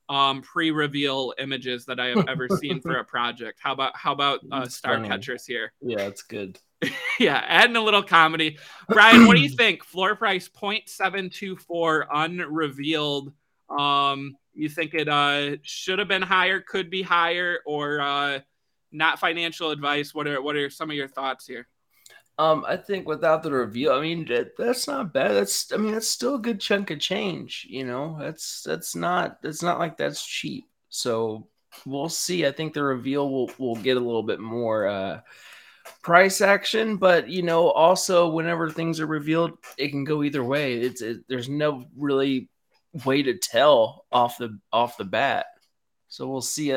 [0.10, 3.60] um, pre-reveal images that I have ever seen for a project.
[3.64, 5.08] How about how about uh, Star funny.
[5.08, 5.72] Catchers here?
[5.82, 6.60] Yeah, it's good.
[7.20, 8.58] yeah, adding a little comedy.
[8.90, 9.84] Brian, what do you think?
[9.84, 13.32] Floor price 0.724 unrevealed.
[13.70, 18.40] Um, you think it uh should have been higher, could be higher, or uh
[18.92, 20.14] not financial advice?
[20.14, 21.68] What are what are some of your thoughts here?
[22.40, 25.34] Um, I think without the reveal, I mean that, that's not bad.
[25.34, 27.68] That's I mean that's still a good chunk of change.
[27.70, 30.66] You know, that's that's not it's not like that's cheap.
[30.90, 31.48] So
[31.86, 32.46] we'll see.
[32.46, 35.22] I think the reveal will will get a little bit more uh,
[36.02, 40.76] price action, but you know, also whenever things are revealed, it can go either way.
[40.76, 42.50] It's it, there's no really
[43.06, 45.48] way to tell off the off the bat.
[46.08, 46.74] So we'll see.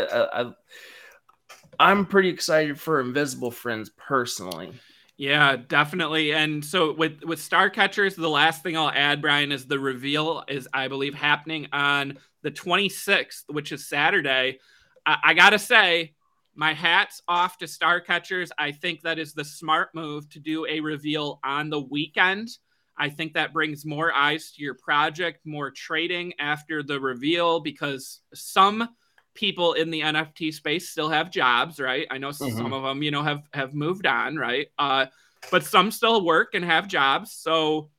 [1.79, 4.73] I'm pretty excited for Invisible Friends personally.
[5.19, 6.33] Yeah, definitely.
[6.33, 10.45] And so with with Star Catchers, the last thing I'll add, Brian, is the reveal
[10.49, 14.59] is I believe happening on the 26th, which is Saturday.
[15.07, 16.15] I, I gotta say,
[16.55, 18.53] my hat's off to Star Catchers.
[18.59, 22.51] I think that is the smart move to do a reveal on the weekend.
[22.99, 28.21] I think that brings more eyes to your project, more trading after the reveal because
[28.33, 28.89] some
[29.35, 32.07] people in the NFT space still have jobs, right?
[32.11, 32.57] I know mm-hmm.
[32.57, 34.69] some of them, you know, have have moved on, right?
[34.79, 35.07] Uh,
[35.51, 37.33] but some still work and have jobs.
[37.33, 37.91] So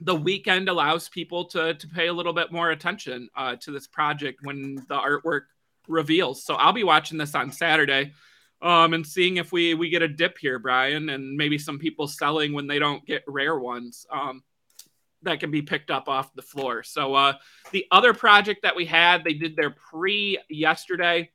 [0.00, 3.86] the weekend allows people to to pay a little bit more attention uh, to this
[3.86, 5.42] project when the artwork
[5.88, 6.44] reveals.
[6.44, 8.12] So I'll be watching this on Saturday.
[8.62, 12.06] Um, and seeing if we we get a dip here, Brian, and maybe some people
[12.06, 14.06] selling when they don't get rare ones.
[14.10, 14.42] Um,
[15.22, 16.82] that can be picked up off the floor.
[16.82, 17.34] So uh,
[17.70, 21.30] the other project that we had, they did their pre yesterday,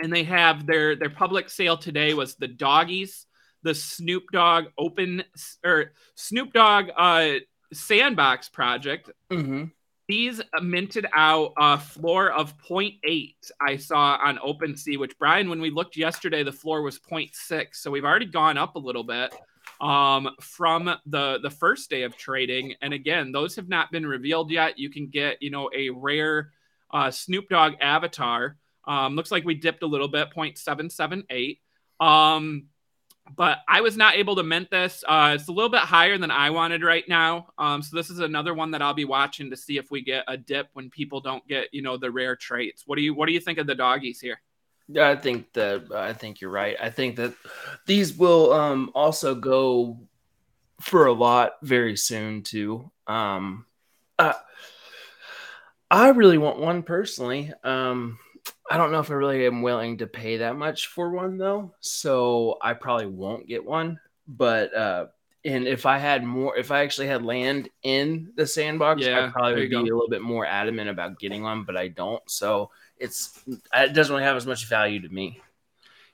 [0.00, 3.26] and they have their their public sale today was the doggies,
[3.62, 5.24] the Snoop Dogg open
[5.64, 7.40] or Snoop Dogg uh,
[7.72, 9.10] sandbox project.
[9.30, 9.64] Mm-hmm.
[10.10, 15.70] These minted out a floor of 0.8 I saw on OpenSea, which Brian, when we
[15.70, 17.66] looked yesterday, the floor was 0.6.
[17.74, 19.32] So we've already gone up a little bit
[19.80, 22.74] um, from the the first day of trading.
[22.82, 24.80] And again, those have not been revealed yet.
[24.80, 26.50] You can get you know a rare
[26.90, 28.56] uh, Snoop Dogg avatar.
[28.88, 31.60] Um, looks like we dipped a little bit, 0.778.
[32.04, 32.64] Um,
[33.36, 35.04] but I was not able to mint this.
[35.06, 37.48] Uh, it's a little bit higher than I wanted right now.
[37.58, 40.24] Um, so this is another one that I'll be watching to see if we get
[40.28, 42.84] a dip when people don't get, you know, the rare traits.
[42.86, 44.40] What do you What do you think of the doggies here?
[44.98, 46.76] I think that I think you're right.
[46.80, 47.34] I think that
[47.86, 50.00] these will um, also go
[50.80, 52.90] for a lot very soon too.
[53.06, 53.66] Um,
[54.18, 54.34] uh,
[55.90, 57.52] I really want one personally.
[57.64, 58.18] Um,
[58.70, 61.74] I don't know if I really am willing to pay that much for one though,
[61.80, 63.98] so I probably won't get one.
[64.28, 65.06] But uh,
[65.44, 69.30] and if I had more, if I actually had land in the sandbox, yeah, I
[69.30, 69.80] probably would be go.
[69.80, 71.64] a little bit more adamant about getting one.
[71.64, 73.42] But I don't, so it's
[73.74, 75.40] it doesn't really have as much value to me.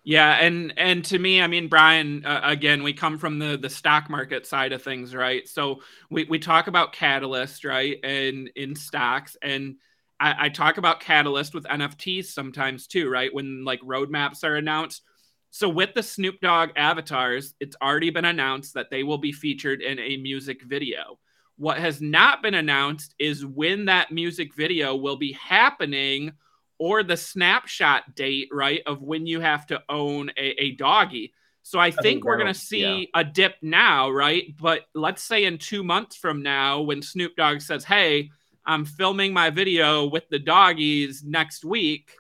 [0.03, 3.69] Yeah, and and to me, I mean, Brian, uh, again, we come from the the
[3.69, 5.47] stock market side of things, right?
[5.47, 9.77] So we we talk about Catalyst, right, and in stocks, and
[10.19, 13.33] I, I talk about Catalyst with NFTs sometimes too, right?
[13.33, 15.03] When like roadmaps are announced.
[15.51, 19.81] So with the Snoop Dogg avatars, it's already been announced that they will be featured
[19.81, 21.19] in a music video.
[21.57, 26.33] What has not been announced is when that music video will be happening
[26.79, 31.33] or the snapshot date, right, of when you have to own a, a doggy.
[31.63, 33.21] So I, I think we're going to see yeah.
[33.21, 34.55] a dip now, right?
[34.61, 38.31] But let's say in two months from now, when Snoop Dogg says, Hey,
[38.67, 42.11] I'm filming my video with the doggies next week,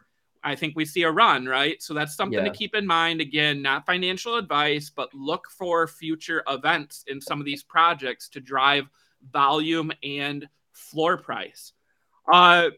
[0.47, 1.83] I think we see a run, right?
[1.83, 2.51] So that's something yeah.
[2.51, 3.21] to keep in mind.
[3.21, 8.41] Again, not financial advice, but look for future events in some of these projects to
[8.41, 8.87] drive
[9.33, 11.73] volume and floor price.
[12.33, 12.71] Uh,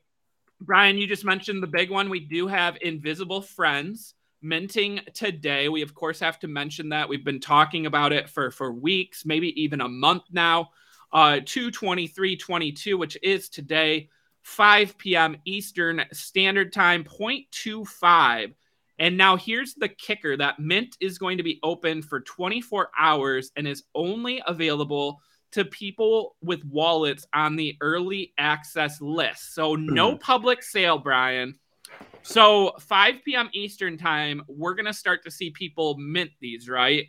[0.62, 2.08] Brian, you just mentioned the big one.
[2.08, 5.68] We do have Invisible Friends minting today.
[5.68, 7.08] We of course have to mention that.
[7.08, 10.70] We've been talking about it for for weeks, maybe even a month now.
[11.12, 14.08] Uh 22322, which is today,
[14.42, 15.36] 5 p.m.
[15.44, 18.54] Eastern Standard Time, 0.25.
[18.98, 23.52] And now here's the kicker that Mint is going to be open for 24 hours
[23.56, 25.20] and is only available
[25.52, 29.54] to people with wallets on the early access list.
[29.54, 30.20] So no mm.
[30.20, 31.58] public sale, Brian.
[32.22, 33.48] So 5 p.m.
[33.54, 37.06] Eastern time, we're going to start to see people mint these, right?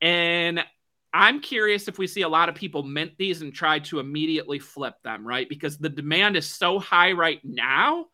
[0.00, 0.64] And
[1.12, 4.58] I'm curious if we see a lot of people mint these and try to immediately
[4.58, 5.48] flip them, right?
[5.48, 8.06] Because the demand is so high right now.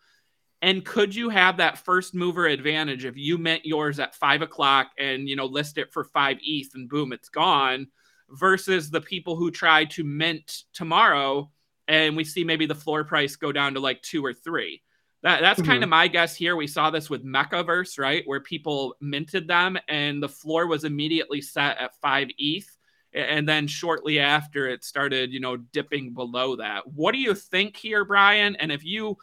[0.62, 4.92] And could you have that first mover advantage if you mint yours at five o'clock
[4.98, 7.88] and you know list it for five ETH and boom, it's gone,
[8.30, 11.50] versus the people who try to mint tomorrow
[11.86, 14.82] and we see maybe the floor price go down to like two or three.
[15.22, 15.70] That, that's mm-hmm.
[15.70, 16.56] kind of my guess here.
[16.56, 18.22] We saw this with Mekaverse, right?
[18.26, 22.73] Where people minted them and the floor was immediately set at five ETH
[23.14, 26.86] and then shortly after it started you know dipping below that.
[26.86, 28.56] What do you think here brian?
[28.56, 29.16] And if you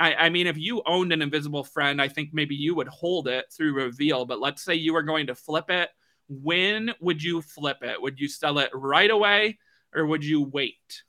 [0.00, 3.26] I, I, mean if you owned an invisible friend i think maybe you would hold
[3.26, 5.90] it through reveal but let's say you were going to flip it
[6.28, 8.00] when would you flip it?
[8.00, 9.58] Would you sell it right away
[9.94, 11.02] or would you wait?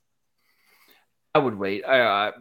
[1.36, 1.84] I would wait.
[1.86, 2.32] I,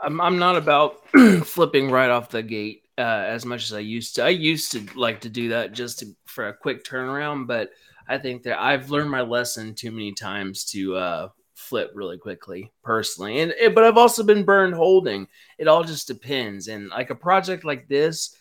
[0.00, 1.06] I'm, I'm not about
[1.44, 4.24] flipping right off the gate uh, as much as i used to.
[4.24, 7.70] I used to like to do that just to, for a quick turnaround but
[8.08, 12.72] I think that I've learned my lesson too many times to uh, flip really quickly
[12.82, 13.40] personally.
[13.40, 15.28] And but I've also been burned holding.
[15.58, 16.68] It all just depends.
[16.68, 18.34] And like a project like this,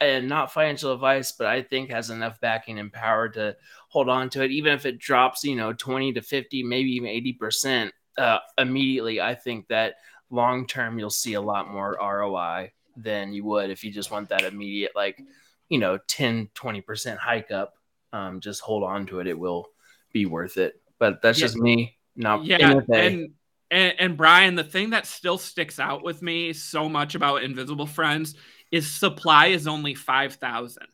[0.00, 3.56] and not financial advice, but I think has enough backing and power to
[3.88, 7.08] hold on to it, even if it drops, you know, 20 to 50, maybe even
[7.08, 9.20] 80% uh, immediately.
[9.20, 9.94] I think that
[10.30, 14.28] long term you'll see a lot more ROI than you would if you just want
[14.28, 15.22] that immediate, like,
[15.68, 17.74] you know, 10, 20% hike up
[18.14, 19.26] um, just hold on to it.
[19.26, 19.66] It will
[20.12, 20.80] be worth it.
[20.98, 21.46] But that's yeah.
[21.46, 21.98] just me.
[22.16, 22.80] Not yeah.
[22.92, 23.34] And,
[23.70, 27.86] and and Brian, the thing that still sticks out with me so much about Invisible
[27.86, 28.36] Friends
[28.70, 30.86] is supply is only five thousand.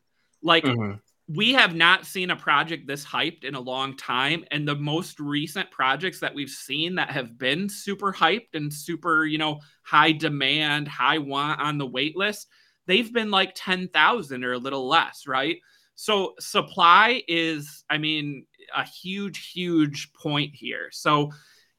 [0.42, 0.94] Like mm-hmm.
[1.28, 5.20] we have not seen a project this hyped in a long time, and the most
[5.20, 10.12] recent projects that we've seen that have been super hyped and super, you know, high
[10.12, 12.48] demand, high want on the wait list,
[12.86, 15.58] they've been like ten thousand or a little less, right?
[15.94, 20.88] So supply is, I mean, a huge, huge point here.
[20.90, 21.30] So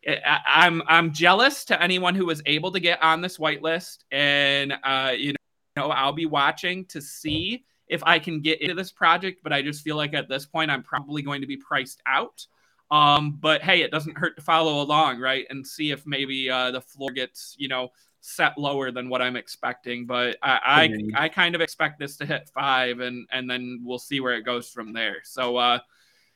[0.08, 4.74] I, am I'm jealous to anyone who was able to get on this whitelist, and
[4.84, 5.34] uh, you
[5.76, 9.42] know, I'll be watching to see if I can get into this project.
[9.44, 12.46] But I just feel like at this point, I'm probably going to be priced out.
[12.90, 15.46] Um, but hey, it doesn't hurt to follow along, right?
[15.50, 17.90] And see if maybe uh, the floor gets, you know,
[18.22, 21.16] set lower than what I'm expecting, but I mm-hmm.
[21.16, 24.36] I, I, kind of expect this to hit five, and and then we'll see where
[24.36, 25.18] it goes from there.
[25.24, 25.80] So, uh,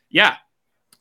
[0.10, 0.36] yeah.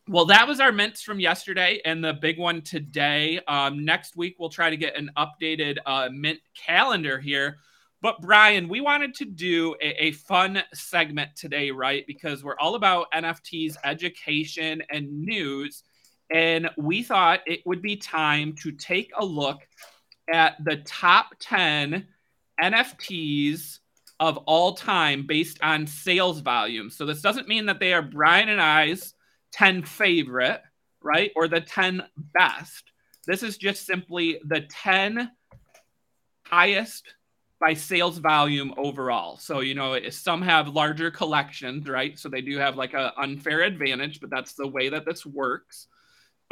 [0.06, 3.40] Well, that was our mints from yesterday, and the big one today.
[3.48, 7.56] Um, next week we'll try to get an updated uh, mint calendar here.
[8.02, 12.06] But Brian, we wanted to do a, a fun segment today, right?
[12.06, 15.84] Because we're all about NFTs, education, and news.
[16.30, 19.60] And we thought it would be time to take a look
[20.32, 22.06] at the top 10
[22.62, 23.78] NFTs
[24.20, 26.90] of all time based on sales volume.
[26.90, 29.14] So this doesn't mean that they are Brian and I's
[29.52, 30.62] 10 favorite,
[31.02, 31.32] right?
[31.36, 32.84] Or the 10 best.
[33.26, 35.30] This is just simply the 10
[36.46, 37.14] highest
[37.60, 39.38] by sales volume overall.
[39.38, 42.18] So, you know, some have larger collections, right?
[42.18, 45.86] So they do have like an unfair advantage, but that's the way that this works.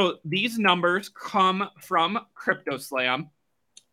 [0.01, 3.29] So these numbers come from CryptoSlam.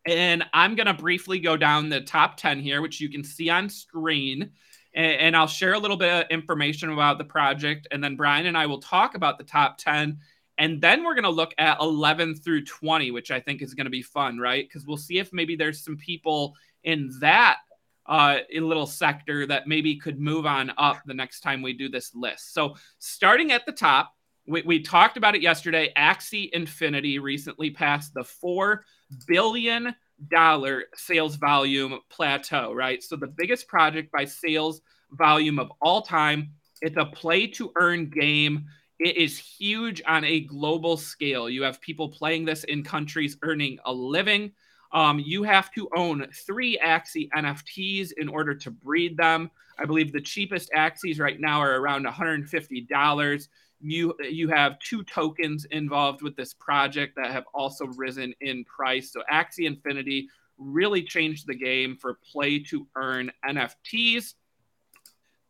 [0.06, 3.50] And I'm going to briefly go down the top 10 here, which you can see
[3.50, 4.50] on screen.
[4.94, 7.86] And, and, I'll share a little bit of information about the project.
[7.90, 10.18] And then Brian and I will talk about the top 10.
[10.58, 13.86] And then we're going to look at 11 through 20, which I think is going
[13.86, 14.66] to be fun, right?
[14.66, 17.58] Because we'll see if maybe there's some people in that
[18.06, 22.14] uh, little sector that maybe could move on up the next time we do this
[22.14, 22.52] list.
[22.52, 24.14] So starting at the top,
[24.46, 25.92] we, we talked about it yesterday.
[25.96, 28.84] Axie Infinity recently passed the four
[29.26, 29.94] billion
[30.28, 33.02] dollar sales volume plateau, right?
[33.02, 34.82] So the biggest project by sales
[35.12, 36.50] volume of all time.
[36.82, 38.66] It's a play to earn game.
[38.98, 41.48] It is huge on a global scale.
[41.48, 44.52] You have people playing this in countries earning a living.
[44.92, 49.50] Um, you have to own three Axie NFTs in order to breed them.
[49.78, 53.48] I believe the cheapest Axies right now are around $150
[53.80, 59.12] you you have two tokens involved with this project that have also risen in price.
[59.12, 60.28] So Axie Infinity
[60.58, 64.34] really changed the game for play to earn NFTs.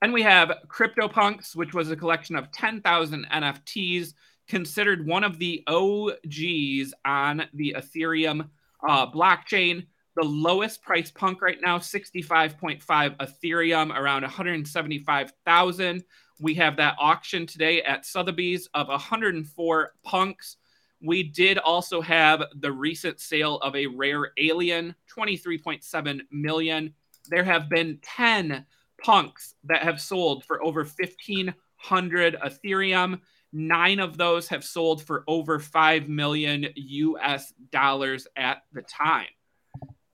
[0.03, 4.15] And we have CryptoPunks, which was a collection of 10,000 NFTs,
[4.49, 8.49] considered one of the OGs on the Ethereum
[8.89, 9.87] uh, blockchain.
[10.17, 16.05] The lowest price punk right now, 65.5 Ethereum, around 175,000.
[16.41, 20.57] We have that auction today at Sotheby's of 104 punks.
[21.03, 26.95] We did also have the recent sale of a rare alien, 23.7 million.
[27.29, 28.65] There have been 10
[29.03, 33.21] punks that have sold for over 1500 Ethereum.
[33.53, 39.27] Nine of those have sold for over 5 million US dollars at the time.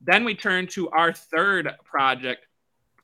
[0.01, 2.47] Then we turn to our third project,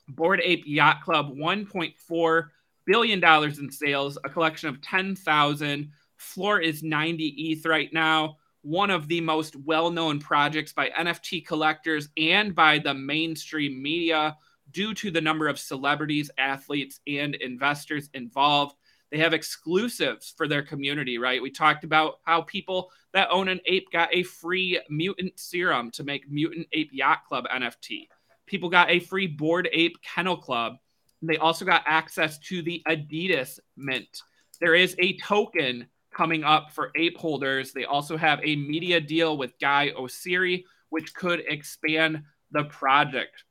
[0.09, 2.49] Bored Ape Yacht Club, 1.4
[2.87, 5.91] billion dollars in sales, a collection of 10,000.
[6.17, 8.37] Floor is 90 ETH right now.
[8.63, 14.37] One of the most well known projects by NFT collectors and by the mainstream media
[14.71, 18.77] due to the number of celebrities, athletes, and investors involved.
[19.11, 21.43] They have exclusives for their community, right?
[21.43, 26.05] We talked about how people that own an ape got a free mutant serum to
[26.05, 28.09] make Mutant Ape Yacht Club NFT.
[28.47, 30.77] People got a free Bored Ape Kennel Club.
[31.23, 34.23] They also got access to the Adidas Mint.
[34.61, 37.73] There is a token coming up for ape holders.
[37.73, 43.45] They also have a media deal with Guy Oseary, which could expand the project.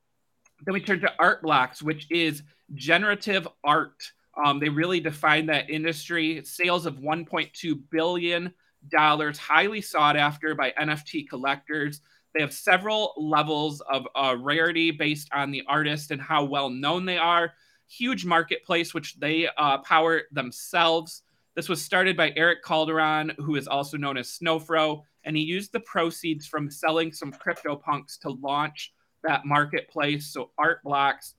[0.64, 2.44] Then we turn to art blocks, which is
[2.76, 4.12] generative art.
[4.46, 6.44] Um, they really define that industry.
[6.46, 8.54] Sales of 1.2 billion
[8.90, 12.02] dollars, highly sought after by NFT collectors.
[12.34, 17.06] They have several levels of uh, rarity based on the artist and how well known
[17.06, 17.54] they are.
[17.98, 21.24] Huge marketplace, which they uh, power themselves.
[21.56, 25.74] This was started by Erick Calderon, who is also known as Snowfro, and he used
[25.74, 30.28] the proceeds from selling some CryptoPunks to launch that marketplace.
[30.28, 31.36] So art blocks.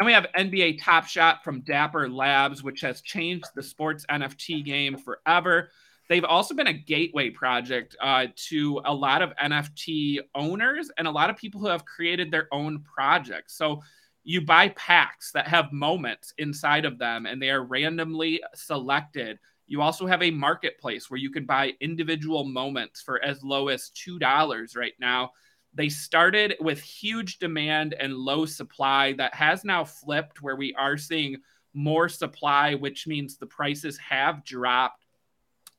[0.00, 4.64] And we have NBA Top Shot from Dapper Labs, which has changed the sports NFT
[4.64, 5.70] game forever.
[6.08, 11.10] They've also been a gateway project uh, to a lot of NFT owners and a
[11.10, 13.56] lot of people who have created their own projects.
[13.56, 13.82] So
[14.24, 19.38] you buy packs that have moments inside of them and they are randomly selected.
[19.66, 23.90] You also have a marketplace where you can buy individual moments for as low as
[23.90, 25.32] $2 right now.
[25.74, 30.96] They started with huge demand and low supply that has now flipped where we are
[30.96, 31.36] seeing
[31.74, 35.04] more supply, which means the prices have dropped.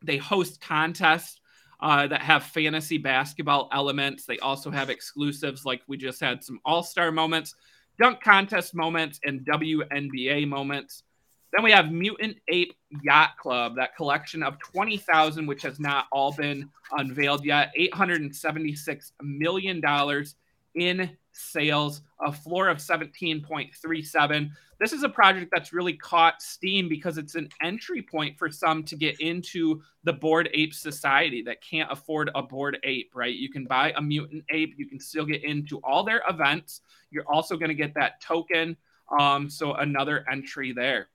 [0.03, 1.39] They host contests
[1.79, 4.25] uh, that have fantasy basketball elements.
[4.25, 7.55] They also have exclusives, like we just had some all star moments,
[7.99, 11.03] dunk contest moments, and WNBA moments.
[11.53, 16.33] Then we have Mutant Ape Yacht Club, that collection of 20,000, which has not all
[16.33, 17.71] been unveiled yet.
[17.79, 19.81] $876 million
[20.75, 24.49] in sales, a floor of 17.37.
[24.79, 28.83] This is a project that's really caught steam because it's an entry point for some
[28.83, 33.35] to get into the bored ape society that can't afford a bored ape, right?
[33.35, 36.81] You can buy a mutant ape, you can still get into all their events.
[37.11, 38.77] You're also going to get that token.
[39.19, 41.09] Um, so another entry there.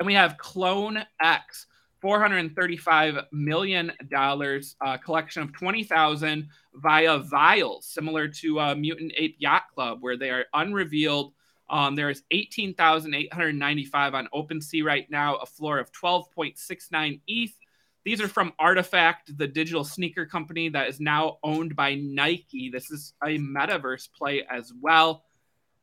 [0.00, 1.66] And we have Clone X,
[2.04, 9.98] $435 million uh, collection of 20,000 via vials, similar to uh, Mutant Ape Yacht Club,
[10.00, 11.32] where they are unrevealed.
[11.70, 17.56] Um, there is 18,895 on OpenSea right now, a floor of 12.69 ETH.
[18.04, 22.68] These are from RTFKT, the digital sneaker company that is now owned by Nike.
[22.68, 25.24] This is a metaverse play as well.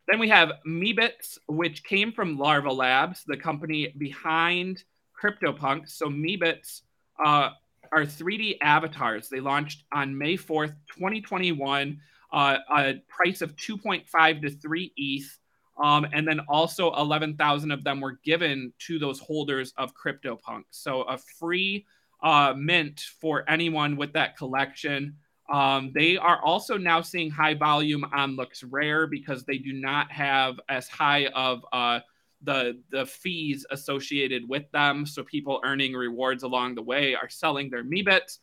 [0.07, 4.83] Then we have Meebits, which came from Larva Labs, the company behind
[5.21, 5.89] CryptoPunks.
[5.89, 6.81] So Meebits
[7.23, 7.49] uh,
[7.91, 9.29] are 3D avatars.
[9.29, 11.99] They launched on May 4th, 2021,
[12.31, 15.37] uh, a price of 2.5 to 3 ETH.
[15.81, 20.65] Um, and then also 11,000 of them were given to those holders of CryptoPunks.
[20.71, 21.85] So a free
[22.21, 25.15] uh, mint for anyone with that collection.
[25.51, 30.59] Um, they are also now seeing high volume on LooksRare because they do not have
[30.69, 31.99] as high of uh,
[32.43, 35.05] the the fees associated with them.
[35.05, 38.39] So people earning rewards along the way are selling their Meebits.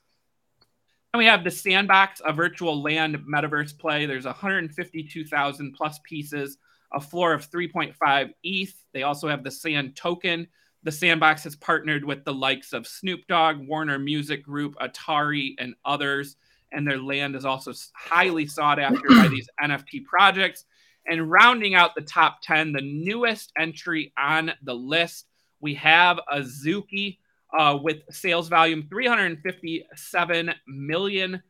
[1.12, 4.04] And we have the Sandbox, a virtual land metaverse play.
[4.04, 6.58] There's 152,000 plus pieces,
[6.92, 8.84] a floor of 3.5 ETH.
[8.92, 10.46] They also have the Sand token.
[10.82, 15.74] The Sandbox has partnered with the likes of Snoop Dogg, Warner Music Group, Atari, and
[15.84, 16.36] others
[16.72, 20.64] and their land is also highly sought after by these NFT projects.
[21.08, 25.26] And rounding out the top 10, the newest entry on the list,
[25.60, 27.18] we have Azuki
[27.56, 31.42] uh, with sales volume $357 million.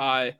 [0.00, 0.30] Uh,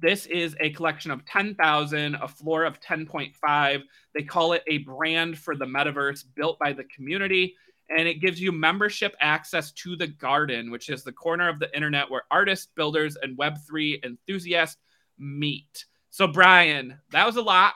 [0.00, 3.82] this is a collection of 10,000, a floor of 10.5.
[4.14, 7.54] They call it a brand for the metaverse built by the community
[7.88, 11.74] and it gives you membership access to the garden, which is the corner of the
[11.74, 14.78] internet where artists, builders, and Web3 enthusiasts
[15.18, 15.86] meet.
[16.16, 17.74] So, Brian, that was a lot.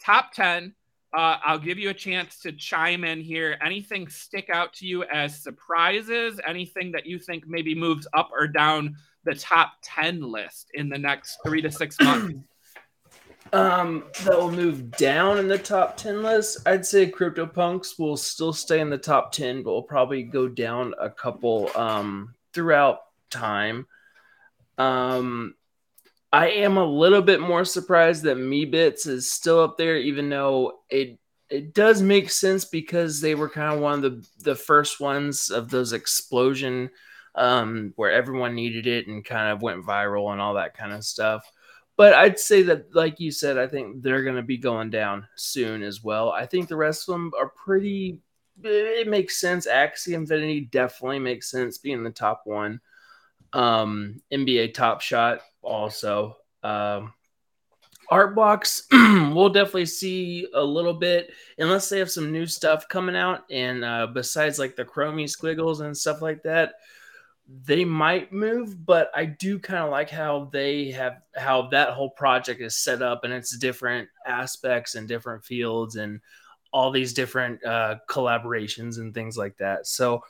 [0.00, 0.72] Top 10.
[1.12, 3.58] Uh, I'll give you a chance to chime in here.
[3.60, 6.40] Anything stick out to you as surprises?
[6.46, 10.98] Anything that you think maybe moves up or down the top 10 list in the
[10.98, 12.34] next three to six months?
[13.52, 16.58] Um, that will move down in the top 10 list.
[16.68, 20.94] I'd say CryptoPunks will still stay in the top 10, but will probably go down
[21.00, 23.88] a couple um, throughout time.
[24.78, 25.56] Um,
[26.32, 30.80] I am a little bit more surprised that Meebits is still up there, even though
[30.88, 31.18] it
[31.48, 35.50] it does make sense because they were kind of one of the the first ones
[35.50, 36.90] of those explosion
[37.34, 41.04] um, where everyone needed it and kind of went viral and all that kind of
[41.04, 41.50] stuff.
[41.96, 45.26] But I'd say that, like you said, I think they're going to be going down
[45.36, 46.30] soon as well.
[46.30, 48.20] I think the rest of them are pretty.
[48.62, 49.66] It makes sense.
[49.66, 52.80] Axie Infinity definitely makes sense being the top one.
[53.52, 56.36] Um, NBA Top Shot also.
[56.62, 57.12] Um,
[58.10, 63.14] art box we'll definitely see a little bit unless they have some new stuff coming
[63.14, 66.74] out and uh, besides like the chromie squiggles and stuff like that
[67.64, 72.10] they might move but i do kind of like how they have how that whole
[72.10, 76.20] project is set up and it's different aspects and different fields and
[76.72, 80.20] all these different uh, collaborations and things like that so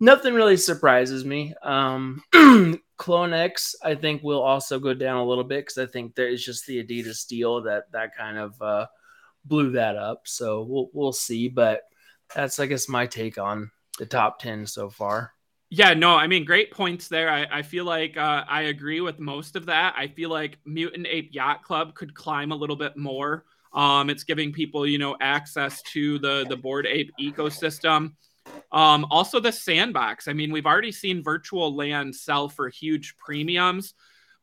[0.00, 1.54] nothing really surprises me.
[1.62, 2.22] Um,
[2.98, 6.44] CloneX, I think, will also go down a little bit because I think there is
[6.44, 8.86] just the Adidas deal that that kind of uh,
[9.44, 10.22] blew that up.
[10.24, 11.82] So we'll we'll see, but
[12.34, 15.32] that's I guess my take on the top ten so far.
[15.68, 17.28] Yeah, no, I mean, great points there.
[17.28, 19.94] I, I feel like uh, I agree with most of that.
[19.96, 23.44] I feel like Mutant Ape Yacht Club could climb a little bit more.
[23.72, 28.12] Um, it's giving people, you know, access to the the bored Ape ecosystem.
[28.72, 30.28] Um, also, the sandbox.
[30.28, 33.94] I mean, we've already seen virtual land sell for huge premiums,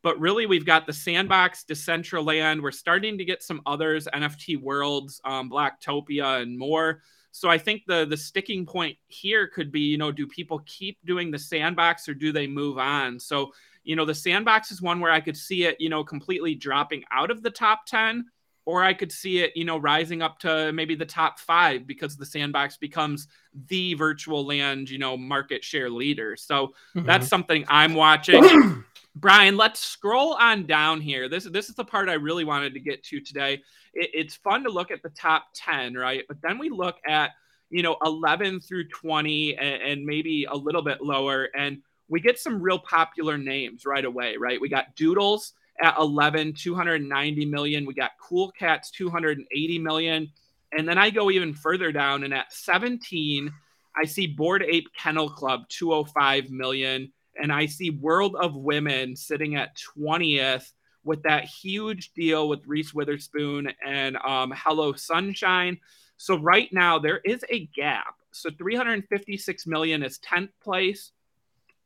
[0.02, 2.62] but really, we've got the sandbox, Decentraland.
[2.62, 7.02] We're starting to get some others, NFT Worlds, um, Blacktopia, and more.
[7.34, 10.98] So I think the the sticking point here could be, you know, do people keep
[11.04, 13.18] doing the sandbox or do they move on?
[13.18, 13.52] So,
[13.82, 17.02] you know, the sandbox is one where I could see it, you know, completely dropping
[17.10, 18.26] out of the top 10
[18.66, 22.16] or I could see it, you know, rising up to maybe the top five because
[22.16, 23.28] the sandbox becomes
[23.68, 26.36] the virtual land, you know, market share leader.
[26.36, 27.04] So mm-hmm.
[27.06, 28.84] that's something I'm watching.
[29.16, 31.28] Brian, let's scroll on down here.
[31.28, 33.62] This this is the part I really wanted to get to today.
[33.92, 36.24] It, it's fun to look at the top ten, right?
[36.26, 37.30] But then we look at
[37.70, 42.38] you know 11 through 20 and, and maybe a little bit lower, and we get
[42.38, 44.60] some real popular names right away, right?
[44.60, 45.52] We got Doodles
[45.82, 47.86] at 11, 290 million.
[47.86, 50.30] We got Cool Cats, 280 million.
[50.76, 53.52] And then I go even further down, and at 17,
[53.96, 57.12] I see Bored Ape Kennel Club, 205 million.
[57.40, 60.70] And I see World of Women sitting at 20th
[61.04, 65.78] with that huge deal with Reese Witherspoon and um, Hello Sunshine.
[66.16, 68.14] So right now there is a gap.
[68.32, 71.12] So 356 million is 10th place.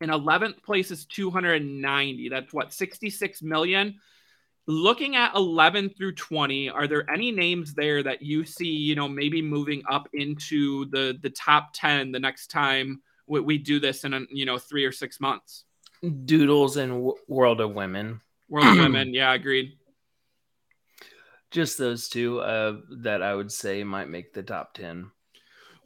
[0.00, 2.28] In 11th place is 290.
[2.28, 3.98] That's what, 66 million?
[4.66, 9.08] Looking at 11 through 20, are there any names there that you see, you know,
[9.08, 14.04] maybe moving up into the the top 10 the next time we, we do this
[14.04, 15.64] in, a, you know, three or six months?
[16.02, 18.20] Doodles and w- World of Women.
[18.48, 19.72] World of Women, yeah, agreed.
[21.50, 25.10] Just those two uh, that I would say might make the top 10.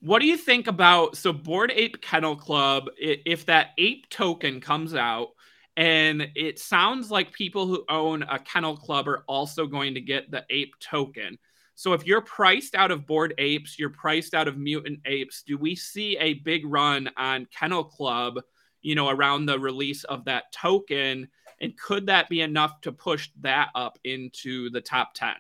[0.03, 2.91] What do you think about so Bored Ape Kennel Club?
[2.99, 5.29] If that ape token comes out,
[5.77, 10.29] and it sounds like people who own a kennel club are also going to get
[10.29, 11.39] the ape token.
[11.77, 15.45] So if you're priced out of bored apes, you're priced out of mutant apes.
[15.47, 18.41] Do we see a big run on Kennel Club,
[18.83, 21.29] you know, around the release of that token?
[21.61, 25.31] And could that be enough to push that up into the top 10?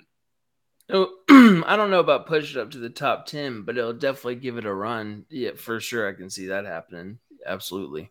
[0.91, 4.59] I don't know about push it up to the top 10, but it'll definitely give
[4.59, 5.24] it a run.
[5.30, 6.09] Yeah, for sure.
[6.09, 7.18] I can see that happening.
[7.47, 8.11] Absolutely.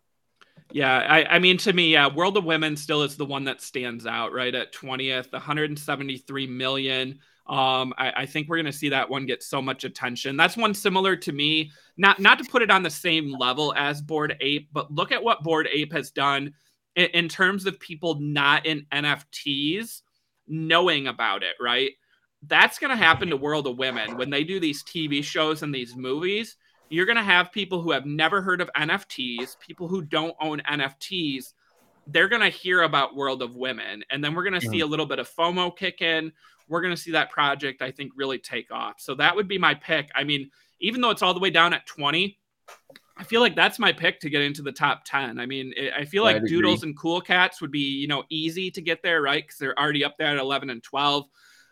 [0.73, 3.61] Yeah, I, I mean, to me, yeah, World of Women still is the one that
[3.61, 4.53] stands out, right?
[4.53, 7.19] At 20th, 173 million.
[7.47, 10.37] Um, I, I think we're gonna see that one get so much attention.
[10.37, 11.71] That's one similar to me.
[11.97, 15.23] Not not to put it on the same level as Bored Ape, but look at
[15.23, 16.53] what Bored Ape has done
[16.95, 20.01] in, in terms of people not in NFTs
[20.47, 21.91] knowing about it, right?
[22.47, 25.73] That's going to happen to World of Women when they do these TV shows and
[25.73, 26.57] these movies.
[26.89, 30.61] You're going to have people who have never heard of NFTs, people who don't own
[30.69, 31.53] NFTs.
[32.07, 34.03] They're going to hear about World of Women.
[34.09, 36.33] And then we're going to see a little bit of FOMO kick in.
[36.67, 38.95] We're going to see that project, I think, really take off.
[38.99, 40.09] So that would be my pick.
[40.15, 42.37] I mean, even though it's all the way down at 20,
[43.17, 45.39] I feel like that's my pick to get into the top 10.
[45.39, 48.81] I mean, I feel like Doodles and Cool Cats would be, you know, easy to
[48.81, 49.43] get there, right?
[49.43, 51.27] Because they're already up there at 11 and 12.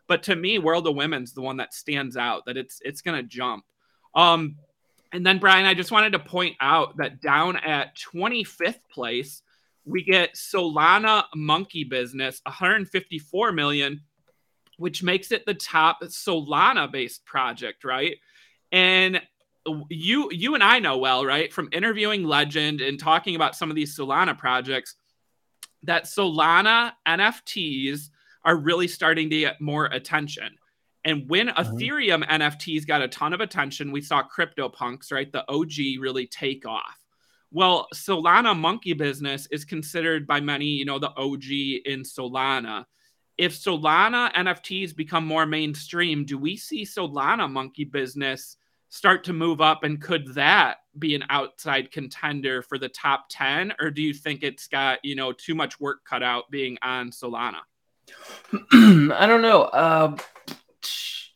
[0.10, 3.24] But to me, World of Women's the one that stands out that it's it's gonna
[3.24, 3.64] jump.
[4.16, 4.56] Um,
[5.14, 9.44] and then Brian, I just wanted to point out that down at 25th place,
[9.86, 14.02] we get Solana Monkey Business, 154 million,
[14.78, 18.18] which makes it the top Solana based project, right?
[18.72, 19.22] And
[19.90, 23.76] you you and I know well, right, from interviewing Legend and talking about some of
[23.76, 24.96] these Solana projects,
[25.84, 28.10] that Solana NFTs
[28.44, 30.56] are really starting to get more attention.
[31.06, 31.76] And when mm-hmm.
[31.76, 36.66] Ethereum NFTs got a ton of attention, we saw CryptoPunks, right, the OG really take
[36.66, 36.98] off.
[37.52, 41.46] Well, Solana Monkey Business is considered by many, you know, the OG
[41.86, 42.86] in Solana.
[43.38, 48.58] If Solana NFTs become more mainstream, do we see Solana Monkey Business
[48.90, 53.74] start to move up and could that be an outside contender for the top 10
[53.80, 57.12] or do you think it's got you know too much work cut out being on
[57.12, 57.60] solana
[58.72, 60.16] i don't know uh,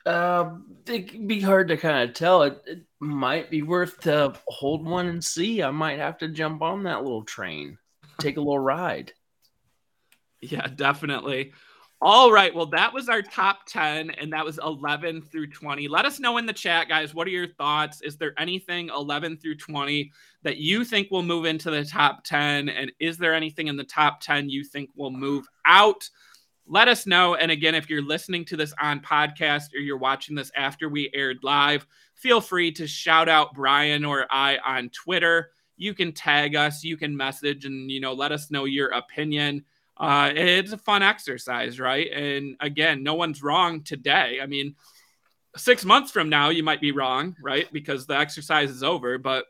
[0.05, 0.55] uh,
[0.85, 5.07] it'd be hard to kind of tell it, it might be worth to hold one
[5.07, 7.77] and see i might have to jump on that little train
[8.19, 9.13] take a little ride
[10.41, 11.53] yeah definitely
[12.05, 12.53] all right.
[12.53, 15.87] Well, that was our top 10, and that was 11 through 20.
[15.87, 17.15] Let us know in the chat, guys.
[17.15, 18.01] What are your thoughts?
[18.01, 20.11] Is there anything 11 through 20
[20.41, 22.67] that you think will move into the top 10?
[22.67, 26.09] And is there anything in the top 10 you think will move out?
[26.65, 27.35] Let us know.
[27.35, 31.11] And again, if you're listening to this on podcast or you're watching this after we
[31.13, 31.85] aired live,
[32.15, 35.51] feel free to shout out Brian or I on Twitter.
[35.75, 39.65] You can tag us, you can message, and you know, let us know your opinion
[39.97, 42.11] uh, it's a fun exercise, right?
[42.11, 44.39] And again, no one's wrong today.
[44.41, 44.75] I mean,
[45.55, 47.71] six months from now, you might be wrong, right?
[47.71, 49.17] Because the exercise is over.
[49.17, 49.45] But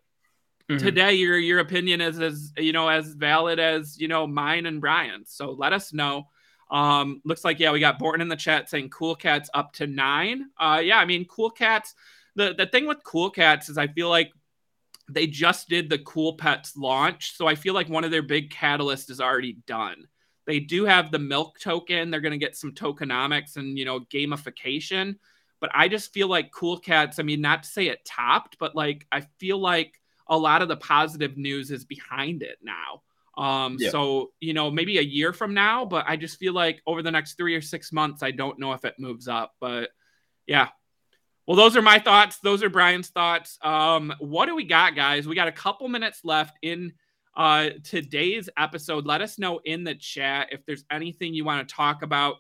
[0.70, 0.84] mm-hmm.
[0.84, 4.82] today, your your opinion is as you know as valid as you know mine and
[4.82, 5.32] Brian's.
[5.32, 6.28] So let us know.
[6.74, 9.88] Um, looks like yeah, we got Borton in the chat saying Cool Cats up to
[9.88, 10.48] nine.
[10.60, 11.94] Uh, yeah, I mean Cool Cats.
[12.36, 14.32] The the thing with Cool Cats is I feel like
[15.10, 18.50] they just did the Cool Pets launch, so I feel like one of their big
[18.50, 20.08] catalysts is already done.
[20.46, 22.10] They do have the milk token.
[22.10, 25.18] They're going to get some tokenomics and, you know, gamification.
[25.60, 28.76] But I just feel like Cool Cats, I mean, not to say it topped, but
[28.76, 33.04] like I feel like a lot of the positive news is behind it now.
[33.38, 33.90] Um, yeah.
[33.90, 37.12] so you know, maybe a year from now, but I just feel like over the
[37.12, 39.54] next three or six months, I don't know if it moves up.
[39.60, 39.90] But
[40.46, 40.70] yeah.
[41.46, 42.40] Well, those are my thoughts.
[42.40, 43.58] Those are Brian's thoughts.
[43.62, 45.28] Um, what do we got, guys?
[45.28, 46.94] We got a couple minutes left in
[47.36, 49.06] uh, today's episode.
[49.06, 52.36] Let us know in the chat if there's anything you want to talk about.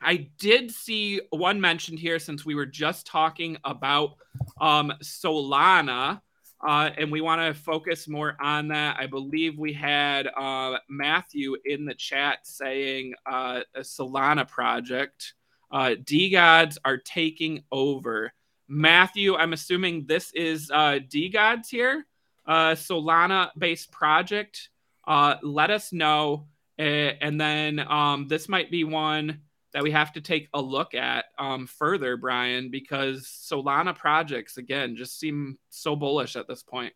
[0.00, 4.16] I did see one mentioned here since we were just talking about
[4.60, 6.20] um, Solana.
[6.66, 8.96] Uh, and we want to focus more on that.
[8.98, 15.34] I believe we had uh, Matthew in the chat saying uh, a Solana project.
[15.70, 18.32] Uh, DeGods are taking over.
[18.66, 22.06] Matthew, I'm assuming this is uh, DeGods here
[22.46, 24.68] uh, Solana based project,
[25.06, 26.46] uh, let us know.
[26.76, 29.42] And then um, this might be one
[29.74, 34.96] that we have to take a look at um, further, Brian, because Solana projects, again,
[34.96, 36.94] just seem so bullish at this point.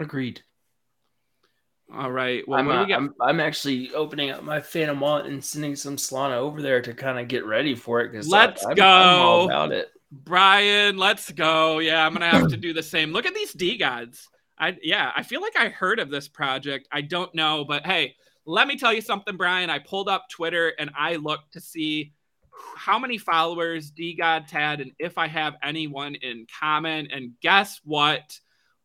[0.00, 0.42] Agreed.
[1.94, 2.46] All right.
[2.48, 6.34] Well, I'm, uh, I'm, I'm, actually opening up my Phantom wallet and sending some Solana
[6.34, 8.10] over there to kind of get ready for it.
[8.10, 9.88] Because let's I, I'm, go I'm all about it.
[10.10, 11.78] Brian, let's go.
[11.78, 13.12] Yeah, I'm gonna have to do the same.
[13.12, 14.26] Look at these DeGods.
[14.58, 16.88] I yeah, I feel like I heard of this project.
[16.90, 18.16] I don't know, but hey,
[18.46, 19.70] let me tell you something, Brian.
[19.70, 22.12] I pulled up Twitter and I looked to see
[22.76, 27.08] how many followers DeGod had and if I have anyone in common.
[27.10, 28.38] And guess what?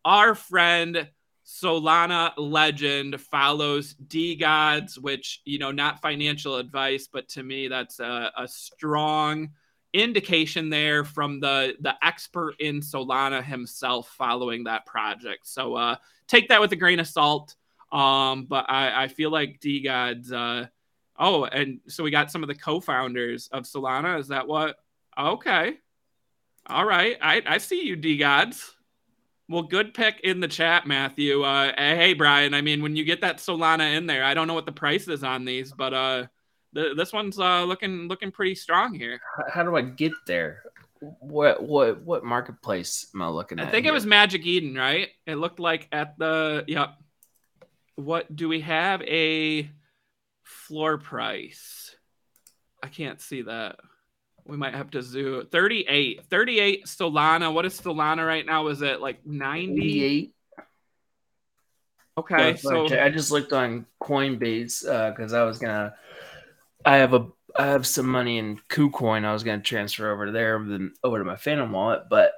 [0.03, 1.07] Our friend
[1.45, 8.31] Solana Legend follows DeGods, which you know, not financial advice, but to me, that's a,
[8.37, 9.51] a strong
[9.93, 15.47] indication there from the the expert in Solana himself following that project.
[15.47, 15.95] So uh,
[16.27, 17.55] take that with a grain of salt.
[17.91, 20.31] Um, but I, I feel like DeGods.
[20.31, 20.67] Uh,
[21.17, 24.19] oh, and so we got some of the co-founders of Solana.
[24.19, 24.77] Is that what?
[25.17, 25.77] Okay.
[26.67, 27.17] All right.
[27.21, 28.71] I, I see you, DeGods.
[29.49, 31.43] Well, good pick in the chat, Matthew.
[31.43, 32.53] Uh, hey, Brian.
[32.53, 35.09] I mean, when you get that Solana in there, I don't know what the price
[35.09, 36.27] is on these, but uh,
[36.71, 39.19] the, this one's uh, looking looking pretty strong here.
[39.51, 40.63] How do I get there?
[41.19, 43.67] What what what marketplace am I looking at?
[43.67, 43.91] I think here?
[43.91, 45.09] it was Magic Eden, right?
[45.25, 46.93] It looked like at the yep.
[48.05, 49.69] What do we have a
[50.43, 51.95] floor price?
[52.81, 53.77] I can't see that.
[54.45, 55.45] we might have to zoom.
[55.47, 57.53] 38 38 solana.
[57.53, 58.67] What is solana right now?
[58.67, 60.33] Is it like 98
[62.17, 65.93] okay so i just looked on coinbase because uh, i was gonna
[66.85, 70.31] i have a i have some money in kucoin i was gonna transfer over to
[70.31, 72.33] there then over to my phantom wallet but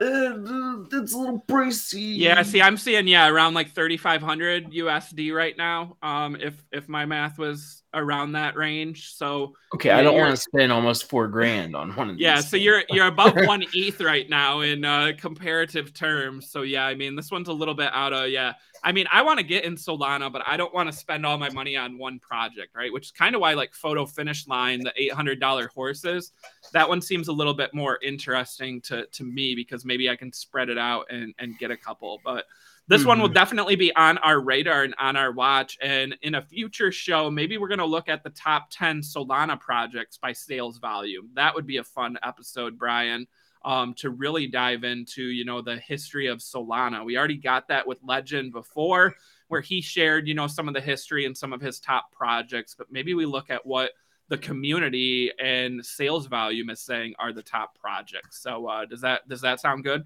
[0.00, 2.16] it's a little pricey.
[2.16, 5.96] Yeah, see, I'm seeing yeah around like 3,500 USD right now.
[6.02, 10.34] Um, if if my math was around that range, so okay, yeah, I don't want
[10.34, 12.22] to spend almost four grand on one of these.
[12.22, 16.50] Yeah, so you're you're above one ETH right now in uh, comparative terms.
[16.50, 18.54] So yeah, I mean this one's a little bit out of yeah.
[18.82, 21.38] I mean I want to get in Solana, but I don't want to spend all
[21.38, 22.92] my money on one project, right?
[22.92, 26.32] Which is kind of why like Photo Finish Line, the $800 horses,
[26.72, 30.32] that one seems a little bit more interesting to to me because maybe I can
[30.32, 32.46] spread it out and and get a couple, but.
[32.86, 33.08] This mm-hmm.
[33.08, 33.34] one will mm-hmm.
[33.34, 35.78] definitely be on our radar and on our watch.
[35.80, 39.58] And in a future show, maybe we're going to look at the top 10 Solana
[39.58, 41.30] projects by sales volume.
[41.34, 43.26] That would be a fun episode, Brian.
[43.64, 47.02] Um, to really dive into, you know, the history of Solana.
[47.02, 49.14] We already got that with Legend before,
[49.48, 52.74] where he shared, you know, some of the history and some of his top projects.
[52.76, 53.92] But maybe we look at what
[54.28, 58.42] the community and sales volume is saying are the top projects.
[58.42, 60.04] So uh, does that does that sound good?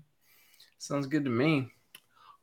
[0.79, 1.73] Sounds good to me.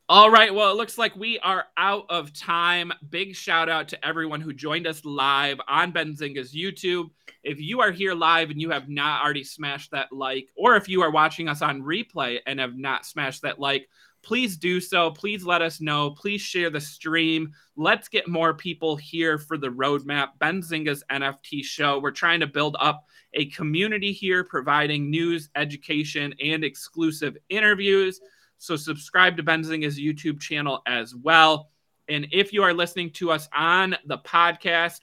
[0.08, 0.54] All right.
[0.54, 2.92] Well, it looks like we are out of time.
[3.10, 7.10] Big shout out to everyone who joined us live on Benzinga's YouTube.
[7.42, 10.88] If you are here live and you have not already smashed that like, or if
[10.88, 13.88] you are watching us on replay and have not smashed that like,
[14.22, 15.10] please do so.
[15.10, 16.10] Please let us know.
[16.12, 17.52] Please share the stream.
[17.74, 20.38] Let's get more people here for the roadmap.
[20.40, 21.98] Benzinga's NFT show.
[21.98, 28.20] We're trying to build up a community here, providing news, education, and exclusive interviews.
[28.58, 31.70] So subscribe to Benzinga's YouTube channel as well.
[32.08, 35.00] And if you are listening to us on the podcast,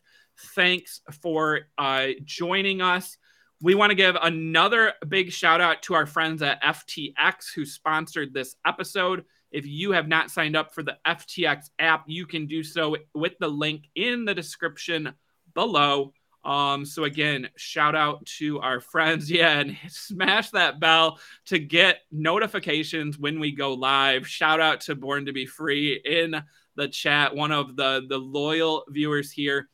[0.55, 3.17] thanks for uh, joining us.
[3.61, 8.33] We want to give another big shout out to our friends at FTX who sponsored
[8.33, 9.23] this episode.
[9.51, 13.37] If you have not signed up for the FTX app, you can do so with
[13.39, 15.13] the link in the description
[15.53, 16.13] below.
[16.43, 19.31] Um, so again, shout out to our friends.
[19.33, 24.27] Yeah, and smash that bell to get notifications when we go live.
[24.27, 26.43] Shout out to Born to Be Free in
[26.75, 29.69] the chat, one of the the loyal viewers here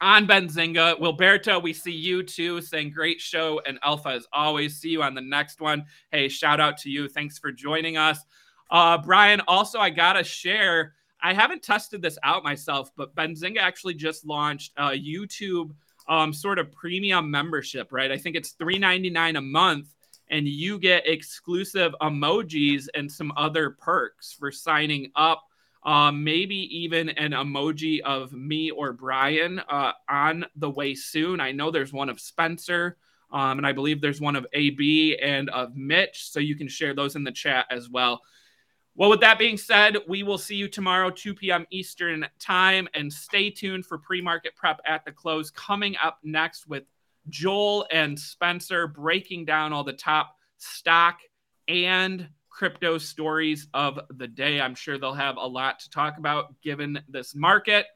[0.00, 0.98] on Benzinga.
[0.98, 4.76] Wilberto, we see you too, saying great show and Alpha as always.
[4.76, 5.84] See you on the next one.
[6.10, 7.08] Hey, shout out to you.
[7.08, 8.18] Thanks for joining us.
[8.70, 10.94] Uh, Brian, also, I gotta share.
[11.20, 15.70] I haven't tested this out myself, but Benzinga actually just launched a YouTube
[16.08, 18.10] um, sort of premium membership, right?
[18.10, 19.88] I think it's $3.99 a month,
[20.30, 25.44] and you get exclusive emojis and some other perks for signing up.
[25.84, 31.40] Um, maybe even an emoji of me or Brian uh, on the way soon.
[31.40, 32.96] I know there's one of Spencer,
[33.30, 36.94] um, and I believe there's one of AB and of Mitch, so you can share
[36.94, 38.22] those in the chat as well.
[38.98, 41.68] Well, with that being said, we will see you tomorrow, 2 p.m.
[41.70, 46.66] Eastern time, and stay tuned for pre market prep at the close coming up next
[46.66, 46.82] with
[47.28, 51.20] Joel and Spencer breaking down all the top stock
[51.68, 54.60] and crypto stories of the day.
[54.60, 57.86] I'm sure they'll have a lot to talk about given this market.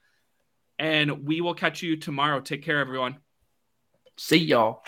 [0.79, 2.39] And we will catch you tomorrow.
[2.39, 3.17] Take care, everyone.
[4.19, 4.85] See y'all.